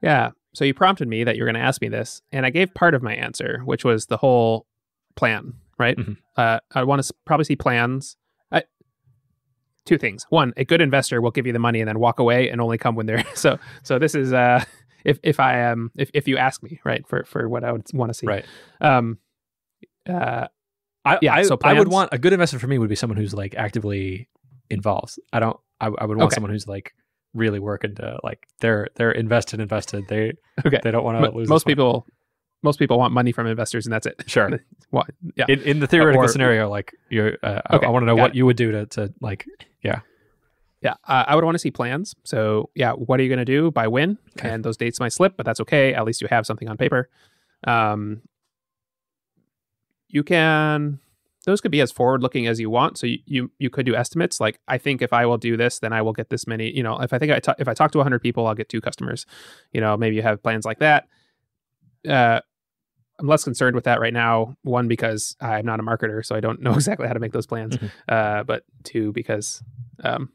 [0.02, 0.32] Yeah.
[0.54, 2.74] So you prompted me that you were going to ask me this, and I gave
[2.74, 4.68] part of my answer, which was the whole
[5.16, 5.98] plan, right?
[5.98, 6.18] Mhm.
[6.36, 8.18] Uh, I want to probably see plans.
[9.86, 10.26] Two things.
[10.30, 12.78] One, a good investor will give you the money and then walk away and only
[12.78, 13.58] come when they're so.
[13.84, 14.64] So this is uh,
[15.04, 17.84] if if I am if if you ask me right for for what I would
[17.94, 18.28] want to see.
[18.28, 18.46] Right.
[18.80, 19.18] Um.
[20.08, 20.48] Uh.
[21.04, 23.18] I, Yeah, I, so I would want a good investor for me would be someone
[23.18, 24.30] who's like actively
[24.70, 25.16] involved.
[25.34, 25.58] I don't.
[25.80, 26.36] I, I would want Okay.
[26.36, 26.94] someone who's like
[27.34, 30.04] really working to like they're they're invested invested.
[30.10, 30.80] They Okay.
[30.84, 31.50] they don't want to Mo- lose.
[31.50, 32.06] most people,
[32.64, 34.24] most people want money from investors, and that's it.
[34.28, 34.64] sure.
[34.92, 35.04] Why?
[35.36, 35.46] Yeah.
[35.50, 38.16] In, in the theoretical Or- scenario, like you're, uh, I- Okay, I, want to know
[38.16, 38.36] what it.
[38.38, 39.46] you would do to to like.
[39.84, 40.02] Yeah,
[40.82, 42.16] Yeah, uh, I would want to see plans.
[42.24, 44.18] So, yeah, what are you going to do by when?
[44.38, 44.50] Okay.
[44.50, 45.94] And those dates might slip, but that's okay.
[45.94, 47.10] At least you have something on paper.
[47.66, 48.22] Um,
[50.08, 51.00] you can
[51.46, 52.98] those could be as forward looking as you want.
[53.00, 55.80] So you, you you could do estimates like I think if I will do this,
[55.80, 56.70] then I will get this many.
[56.76, 58.82] You know, if I think I if I talk to 100 people, I'll get two
[58.82, 59.26] customers.
[59.72, 61.08] You know, maybe you have plans like that.
[62.08, 62.42] Uh,
[63.22, 64.56] I'm less concerned with that right now.
[64.64, 67.46] One because I'm not a marketer, so I don't know exactly how to make those
[67.48, 67.78] plans.
[67.78, 67.92] Mhm.
[68.10, 69.64] Uh, but two because
[70.04, 70.30] um,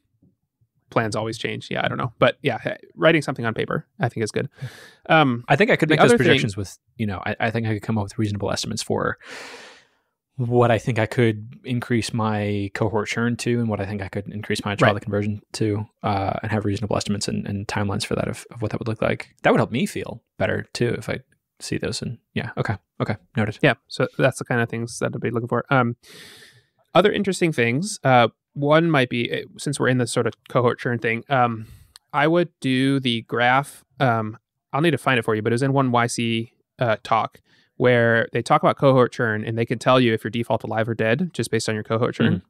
[0.90, 1.68] plans always change.
[1.70, 4.48] Yeah, I don't know, but yeah, writing something on paper I think is good.
[5.08, 7.50] Um, I think I could make those other thing- projections with, you know, I, I
[7.50, 9.18] think I could come up with reasonable estimates for
[10.36, 14.08] what I think I could increase my cohort churn to and what I think I
[14.08, 15.02] could increase my trial Right.
[15.02, 18.70] conversion to uh, and have reasonable estimates and, and timelines for that of, of what
[18.70, 19.30] that would look like.
[19.42, 21.20] That would help me feel better too if I
[21.60, 22.76] see those and yeah, okay.
[23.00, 23.16] Okay.
[23.36, 23.58] Noted.
[23.62, 25.64] Yeah, so that's the kind of things that I'd be looking for.
[25.70, 25.96] Um,
[26.94, 28.00] other interesting things.
[28.02, 31.24] Uh, one might be eh, since we're in this sort of cohort churn thing.
[31.28, 31.66] Um,
[32.12, 33.84] I would do the graph.
[34.00, 34.38] Um,
[34.72, 37.40] I'll need to find it for you, but it was in one YC uh, talk
[37.76, 40.88] where they talk about cohort churn and they can tell you if your default alive
[40.88, 42.42] or dead just based on your cohort churn.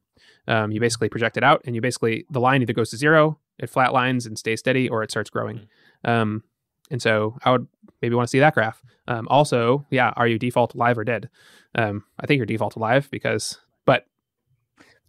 [0.49, 3.39] Um, you basically project it out, and you basically the line either goes to zero,
[3.59, 5.67] it flatlines and stays steady, or it starts growing.
[6.05, 6.45] Um,
[6.91, 7.67] and so I would
[8.03, 8.83] maybe want to see that graph.
[9.09, 11.29] Um, also, yeah, are you default alive or dead?
[11.75, 14.07] Um, I think you're default alive because, but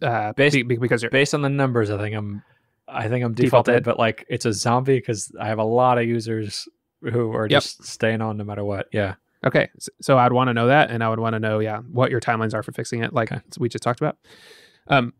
[0.02, 2.42] uh, Based- be- be- because you're Based on the numbers, I think I'm
[2.90, 3.84] I think I'm Default defaulted, dead.
[3.84, 6.66] but like it's a zombie because I have a lot of users
[7.02, 7.62] who are Yep.
[7.62, 8.86] just staying on no matter what.
[8.92, 9.14] Yeah.
[9.44, 9.68] okay.
[9.76, 12.10] s- So I'd want to know that, and I would want to know, yeah, what
[12.10, 13.42] your timelines are for fixing it, like Okay.
[13.58, 14.16] we just talked about.
[14.88, 15.12] Um,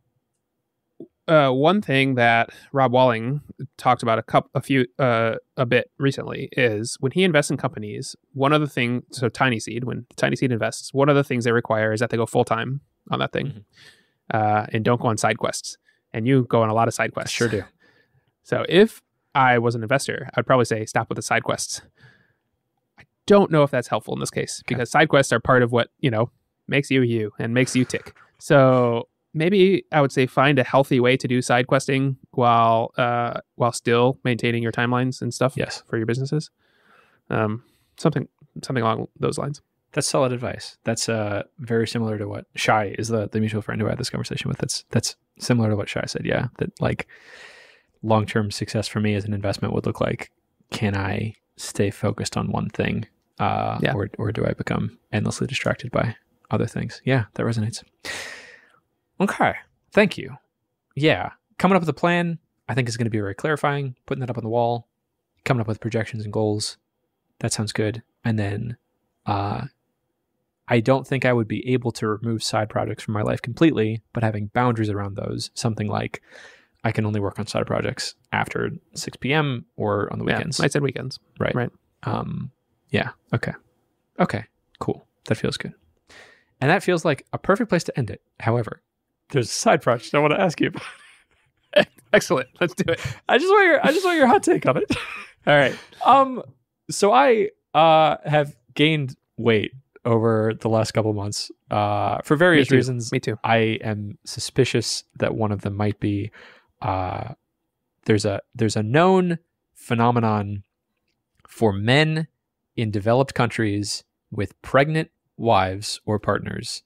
[1.28, 3.42] uh, one thing that Rob Walling
[3.76, 7.56] talked about a couple, a few, uh, a bit recently is when he invests in
[7.56, 8.16] companies.
[8.32, 11.92] One of the things, so TinySeed, when TinySeed invests, one of the things they require
[11.92, 13.64] is that they go full time on that thing, Mhm.
[14.34, 15.76] uh, and don't go on side quests.
[16.12, 17.32] And you go on a lot of side quests.
[17.36, 17.62] Sure do.
[18.42, 19.02] So if
[19.34, 21.82] I was an investor, I'd probably say stop with the side quests.
[22.98, 24.74] I don't know if that's helpful in this case Okay.
[24.74, 26.30] because side quests are part of what, you know,
[26.66, 28.14] makes you you and makes you tick.
[28.38, 29.08] So
[29.38, 33.72] maybe I would say find a healthy way to do side questing while uh while
[33.72, 35.82] still maintaining your timelines and stuff Yes.
[35.88, 36.50] for your businesses.
[37.30, 37.62] Um
[37.96, 38.28] something
[38.62, 39.62] something along those lines.
[39.92, 40.76] That's solid advice.
[40.84, 43.98] That's uh very similar to what Shy is the the mutual friend who I had
[43.98, 44.58] this conversation with.
[44.58, 46.26] That's that's similar to what Shy said.
[46.26, 47.06] Yeah, that like
[48.02, 50.30] long term success for me as an investment would look like.
[50.70, 53.06] Can I stay focused on one thing,
[53.38, 53.94] uh, Yeah.
[53.94, 56.14] or or do I become endlessly distracted by
[56.50, 57.00] other things?
[57.04, 57.82] Yeah, that resonates.
[59.20, 59.54] Okay,
[59.92, 60.36] thank you.
[60.94, 62.38] Yeah, coming up with a plan,
[62.68, 63.96] I think is going to be very clarifying.
[64.06, 64.88] Putting that up on the wall,
[65.44, 66.76] coming up with projections and goals.
[67.40, 68.02] That sounds good.
[68.24, 68.76] And then
[69.26, 69.66] uh,
[70.68, 74.02] I don't think I would be able to remove side projects from my life completely,
[74.12, 76.22] but having boundaries around those, something like
[76.84, 79.66] I can only work on side projects after 6 p.m.
[79.76, 80.58] or on the weekends.
[80.58, 81.18] Yeah, I said weekends.
[81.38, 81.54] right.
[81.54, 81.70] right.
[82.04, 82.50] Um,
[82.90, 83.10] yeah.
[83.32, 83.52] Okay.
[84.20, 84.44] Okay.
[84.78, 85.06] Cool.
[85.26, 85.74] That feels good.
[86.60, 88.20] And that feels like a perfect place to end it.
[88.40, 88.82] However,
[89.30, 91.86] there's a side project I want to ask you about.
[92.12, 92.48] Excellent.
[92.60, 93.00] Let's do it.
[93.28, 94.90] I just want your I just want your hot take on it.
[95.46, 95.76] All right.
[96.04, 96.42] Um,
[96.90, 99.72] so I uh have gained weight
[100.04, 102.76] over the last couple months uh for various too.
[102.76, 103.12] reasons.
[103.12, 103.38] Me too.
[103.44, 106.30] I am suspicious that one of them might be
[106.80, 107.34] uh
[108.06, 109.38] there's a there's a known
[109.74, 110.62] phenomenon
[111.46, 112.26] for men
[112.76, 116.82] in developed countries with pregnant wives or partners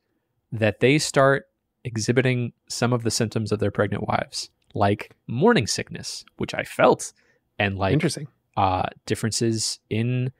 [0.50, 1.46] that they start
[1.84, 7.12] exhibiting some of the symptoms of their pregnant wives like morning sickness which I felt
[7.58, 8.28] and like Interesting.
[8.56, 10.32] uh, differences in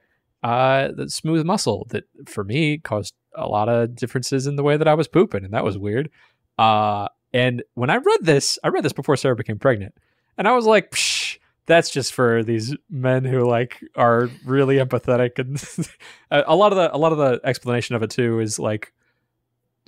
[0.42, 4.76] uh, the smooth muscle that for me caused a lot of differences in the way
[4.76, 6.10] that I was pooping, and that was weird.
[6.58, 9.94] Uh, and when I read this, I read this before Sarah became pregnant,
[10.36, 15.38] and I was like, Psh, "That's just for these men who like are really empathetic."
[15.38, 15.62] And
[16.30, 18.92] a a lot of the a lot of the explanation of it too is like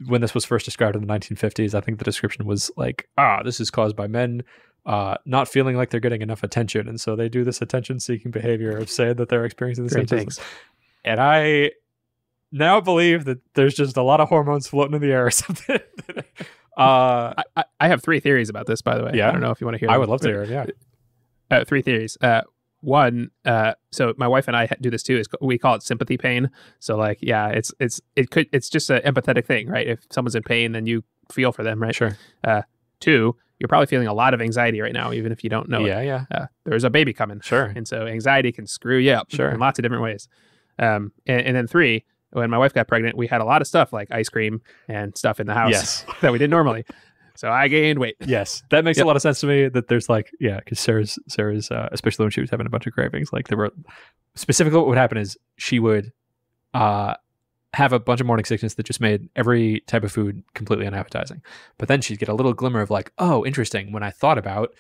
[0.06, 1.74] when this was first described in the 1950s.
[1.74, 4.42] I think the description was like, "Ah, this is caused by men."
[4.86, 8.76] uh, not feeling like they're getting enough attention, and so they do this attention-seeking behavior
[8.76, 10.36] of saying that they're experiencing the same Great things.
[10.36, 10.46] things.
[11.06, 11.70] And I
[12.52, 15.78] now believe that there's just a lot of hormones floating in the air or something.
[16.76, 19.12] uh, I, I, I have three theories about this, by the way.
[19.14, 19.28] Yeah?
[19.28, 19.88] I don't know if you want to hear.
[19.88, 20.00] I them.
[20.00, 20.50] would love to hear it.
[20.50, 20.66] Yeah,
[21.50, 22.18] uh, three theories.
[22.84, 25.18] One, uh, so my wife and I do this too.
[25.18, 26.50] Is we call it sympathy pain.
[26.80, 29.86] So like, yeah, it's it's it could it's just an empathetic thing, right?
[29.86, 31.94] If someone's in pain, then you feel for them, right?
[31.94, 32.16] sure.
[32.44, 32.62] uh
[33.00, 35.84] Two, you're probably feeling a lot of anxiety right now, even if you don't know
[35.84, 36.36] yeah, yeah, it.
[36.36, 37.72] Uh, there's a baby coming, sure.
[37.76, 39.50] and so anxiety can screw you up Sure.
[39.50, 40.28] in lots of different ways.
[40.78, 43.68] Um, and, and then three, when my wife got pregnant, we had a lot of
[43.68, 46.84] stuff like ice cream and stuff in the house Yes, that we did normally.
[47.36, 48.16] So I gained weight.
[48.24, 49.04] yes, that makes Yep.
[49.04, 49.68] a lot of sense to me.
[49.68, 52.86] That there's like, yeah, because Sarah's Sarah's, uh, especially when she was having a bunch
[52.86, 53.72] of cravings, like there were
[54.34, 56.12] specifically what would happen is she would
[56.74, 57.14] uh
[57.72, 61.42] have a bunch of morning sickness that just made every type of food completely unappetizing.
[61.76, 63.90] But then she'd get a little glimmer of like, oh, interesting.
[63.90, 64.72] When I thought about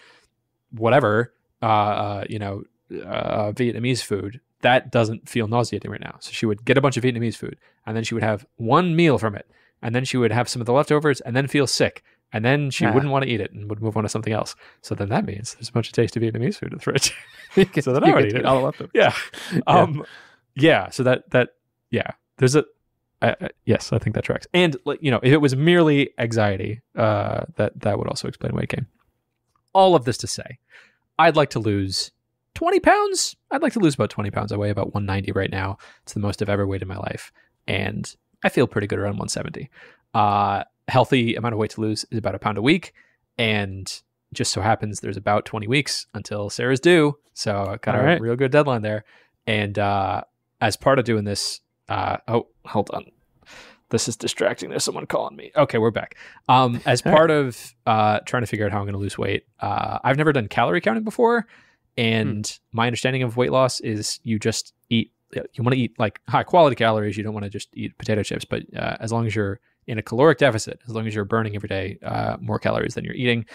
[0.70, 2.62] whatever, uh, uh you know,
[3.04, 6.16] uh, Vietnamese food, that doesn't feel nauseating right now.
[6.20, 8.94] So she would get a bunch of Vietnamese food, and then she would have one
[8.94, 9.50] meal from it,
[9.82, 12.04] and then she would have some of the leftovers, and then feel sick,
[12.34, 12.92] and then she Ah.
[12.92, 14.54] wouldn't want to eat it and would move on to something else.
[14.82, 17.14] So then that means there's a bunch of tasty Vietnamese food in the fridge.
[17.82, 18.44] so then I would eat it.
[18.44, 18.90] all the leftovers.
[18.94, 19.14] Yeah.
[19.66, 20.04] Um.
[20.54, 20.90] Yeah.
[20.90, 21.50] So that that
[21.90, 22.10] yeah.
[22.36, 22.64] There's a.
[23.22, 24.46] I I- yes, I think that tracks.
[24.52, 28.54] And like you know, if it was merely anxiety, uh, that that would also explain
[28.54, 28.86] weight gain.
[29.72, 30.58] All of this to say,
[31.18, 32.10] I'd like to lose
[32.54, 33.34] twenty pounds.
[33.50, 34.52] I'd like to lose about twenty pounds.
[34.52, 35.78] I weigh about one ninety right now.
[36.02, 37.32] It's the most I've ever weighed in my life,
[37.66, 38.12] and
[38.44, 39.70] I feel pretty good around one seventy.
[40.12, 42.92] Uh, healthy amount of weight to lose is about a pound a week,
[43.38, 47.16] and just so happens there's about 20 weeks until Sarah's due.
[47.34, 48.20] So I got All a right.
[48.20, 49.04] real good deadline there.
[49.46, 50.22] And uh,
[50.60, 53.04] as part of doing this, uh, oh, hold on.
[53.90, 54.70] This is distracting.
[54.70, 55.52] There's someone calling me.
[55.56, 56.16] Okay, we're back.
[56.48, 59.44] Um, as part of uh, trying to figure out how I'm going to lose weight,
[59.60, 61.46] uh, I've never done calorie counting before.
[61.96, 62.76] And Hmm.
[62.76, 66.42] my understanding of weight loss is you just eat, you want to eat like high
[66.42, 67.16] quality calories.
[67.16, 68.44] You don't want to just eat potato chips.
[68.44, 71.54] But uh, as long as you're in a caloric deficit, as long as you're burning
[71.54, 73.46] every day uh, more calories than you're eating,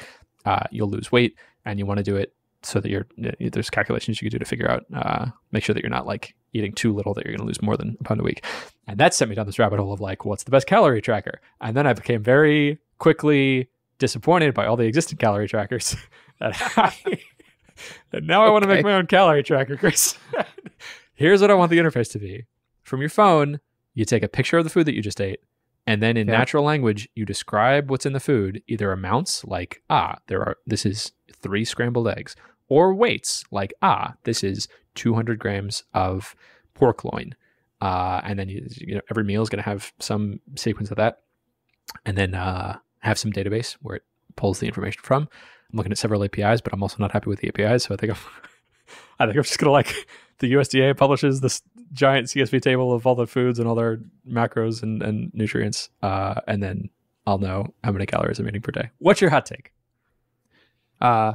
[0.45, 1.35] uh, you'll lose weight.
[1.65, 4.49] And you want to do it so that you're there's calculations you can do to
[4.49, 7.39] figure out uh, make sure that you're not like eating too little that you're going
[7.39, 8.43] to lose more than a pound a week.
[8.87, 11.41] And that sent me down this rabbit hole of like what's the best calorie tracker?
[11.61, 15.95] And then i became very quickly disappointed by all the existing calorie trackers
[16.39, 17.19] that I,
[18.13, 20.17] and now i want to make my own calorie tracker chris.
[21.13, 22.45] Here's what i want the interface to be.
[22.83, 23.59] From your phone
[23.93, 25.41] you take a picture of the food that you just ate
[25.87, 26.37] and then in Yeah.
[26.37, 30.85] natural language you describe what's in the food either amounts like ah there are this
[30.85, 32.35] is three scrambled eggs
[32.67, 36.35] or weights like ah this is 200 grams of
[36.73, 37.33] pork loin.
[37.81, 40.97] Uh, and then you, you know every meal is going to have some sequence of
[40.97, 41.19] that.
[42.05, 44.03] And then uh, have some database where it
[44.35, 45.23] pulls the information from.
[45.71, 47.97] I'm looking at several apis but i'm also not happy with the apis so i
[47.97, 48.17] think i'm
[49.19, 49.93] i think i'm just going to like
[50.39, 51.61] the usda publishes this
[51.93, 56.35] giant csv table of all the foods and all their macros and, and nutrients uh,
[56.47, 56.89] and then
[57.27, 59.71] i'll know how many calories i'm eating per day what's your hot take
[61.01, 61.33] Uh,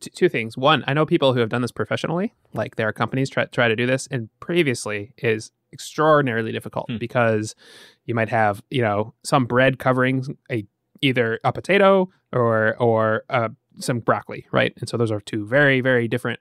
[0.00, 0.56] t- two things.
[0.56, 2.32] One, I know people who have done this professionally.
[2.54, 6.96] Like there are companies try try to do this, and previously is extraordinarily difficult Hmm.
[6.98, 7.54] because
[8.06, 10.64] you might have you know some bread covering a
[11.02, 14.72] either a potato or or uh, some broccoli, right?
[14.80, 16.40] And so those are two very very different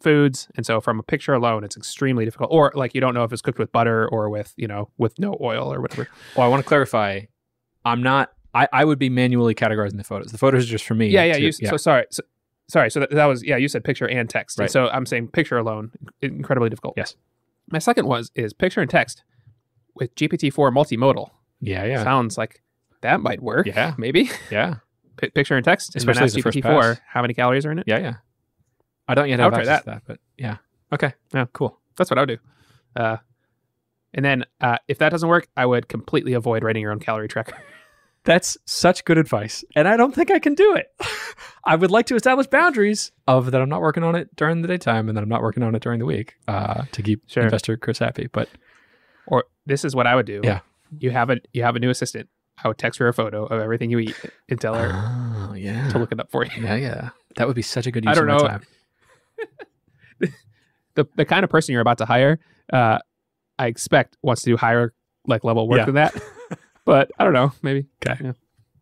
[0.00, 0.48] foods.
[0.56, 2.50] And so from a picture alone, it's extremely difficult.
[2.52, 5.18] Or like you don't know if it's cooked with butter or with you know with
[5.18, 6.08] no oil or whatever.
[6.36, 7.20] Well, I want to clarify.
[7.84, 8.32] I'm not.
[8.52, 10.32] I, I would be manually categorizing the photos.
[10.32, 11.08] The photos are just for me.
[11.08, 11.34] Yeah, yeah.
[11.34, 12.06] to- You, So sorry.
[12.10, 12.22] So,
[12.68, 12.90] sorry.
[12.90, 13.56] So that, that was yeah.
[13.56, 14.58] You said picture and text.
[14.58, 16.94] And so I'm saying picture alone, incredibly difficult.
[16.96, 17.14] Yes.
[17.70, 19.22] My second was is picture and text
[19.94, 21.30] with GPT-4 multimodal.
[21.60, 22.62] yeah, yeah, Sounds like
[23.02, 23.66] that might work.
[23.66, 23.94] Yeah.
[23.98, 24.76] Maybe yeah,
[25.16, 25.94] P- picture and text.
[25.94, 27.00] and then Especially ask first GPT-4 pass.
[27.06, 27.84] how many calories are in it.
[27.86, 28.14] yeah, yeah.
[29.10, 30.56] I don't yet have access to that, but yeah.
[30.92, 31.12] Okay.
[31.34, 31.46] Yeah.
[31.52, 31.78] Cool.
[31.96, 32.38] That's what I would do.
[32.96, 33.16] Uh,
[34.14, 37.28] and then uh, if that doesn't work, I would completely avoid writing your own calorie
[37.28, 37.56] tracker.
[38.24, 40.88] That's such good advice, and I don't think I can do it.
[41.64, 44.68] I would like to establish boundaries of that I'm not working on it during the
[44.68, 47.44] daytime and that I'm not working on it during the week uh, to keep Sure.
[47.44, 48.28] investor Chris happy.
[48.30, 48.50] But
[49.26, 50.42] or this is what I would do.
[50.44, 50.60] Yeah.
[50.98, 52.28] You have a you have a new assistant.
[52.62, 54.16] I would text her a photo of everything you eat
[54.50, 56.50] and tell her oh yeah, to look it up for you.
[56.62, 57.10] yeah, yeah.
[57.36, 58.60] That would be such a good I use don't of my know.
[60.94, 62.38] the the kind of person you're about to hire,
[62.72, 62.98] uh,
[63.58, 64.92] I expect wants to do higher
[65.26, 65.84] like level work Yeah.
[65.86, 66.14] than that.
[66.84, 67.86] but I don't know, maybe.
[68.06, 68.24] Okay.
[68.24, 68.32] Yeah.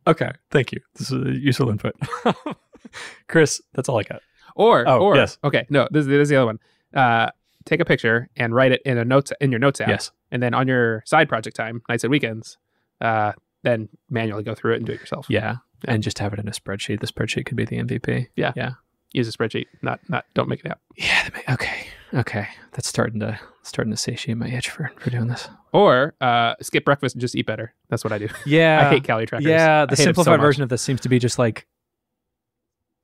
[0.06, 0.30] Okay.
[0.50, 0.80] Thank you.
[0.94, 1.94] This is useful input.
[3.28, 4.22] Chris, that's all I got.
[4.54, 5.38] Or Oh, or yes.
[5.44, 6.58] okay, no, this, this is the other one.
[6.94, 7.30] Uh,
[7.64, 10.10] take a picture and write it in a notes in your notes app, Yes.
[10.30, 12.56] and then on your side project time, nights and weekends,
[13.00, 13.32] uh,
[13.62, 15.26] then manually go through it and do it yourself.
[15.28, 15.56] Yeah.
[15.84, 17.00] And just have it in a spreadsheet.
[17.00, 18.28] The spreadsheet could be the MVP.
[18.36, 18.52] Yeah.
[18.56, 18.72] Yeah.
[19.12, 20.80] Use a spreadsheet, not not don't make an app.
[20.96, 21.28] Yeah.
[21.50, 21.86] Okay.
[22.14, 22.48] Okay.
[22.72, 25.48] That's starting to starting to satiate my itch for for doing this.
[25.72, 27.74] Or uh, skip breakfast and just eat better.
[27.90, 28.28] That's what I do.
[28.46, 28.86] Yeah.
[28.86, 29.46] I hate calorie trackers.
[29.46, 29.86] Yeah.
[29.86, 31.66] The 'em so simplified version of this seems to be just like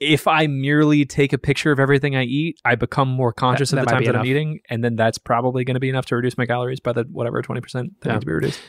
[0.01, 3.79] if I merely take a picture of everything I eat, I become more conscious that
[3.79, 6.17] of the times that I'm eating, and then that's probably going to be enough to
[6.17, 8.13] reduce my calories by the whatever twenty percent that Yeah.
[8.15, 8.61] needs to be reduced.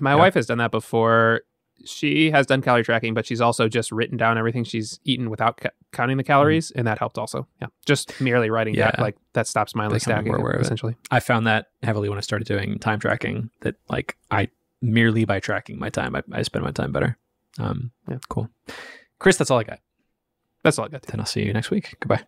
[0.00, 0.16] My Yeah.
[0.16, 1.42] wife has done that before.
[1.84, 5.58] She has done calorie tracking, but she's also just written down everything she's eaten without
[5.58, 7.46] ca- counting the calories, and that helped also.
[7.60, 10.96] Yeah, just merely writing that like that stops mindless stacking essentially.
[11.10, 13.50] I found that heavily when I started doing time tracking.
[13.60, 14.48] That like I
[14.80, 17.16] merely by tracking my time, I, I spend my time better.
[17.58, 18.18] Um, Yeah.
[18.28, 18.48] cool.
[19.18, 19.78] Chris, that's all I got.
[20.64, 21.02] That's all I got.
[21.02, 21.94] Then I'll see you next week.
[22.00, 22.22] Goodbye.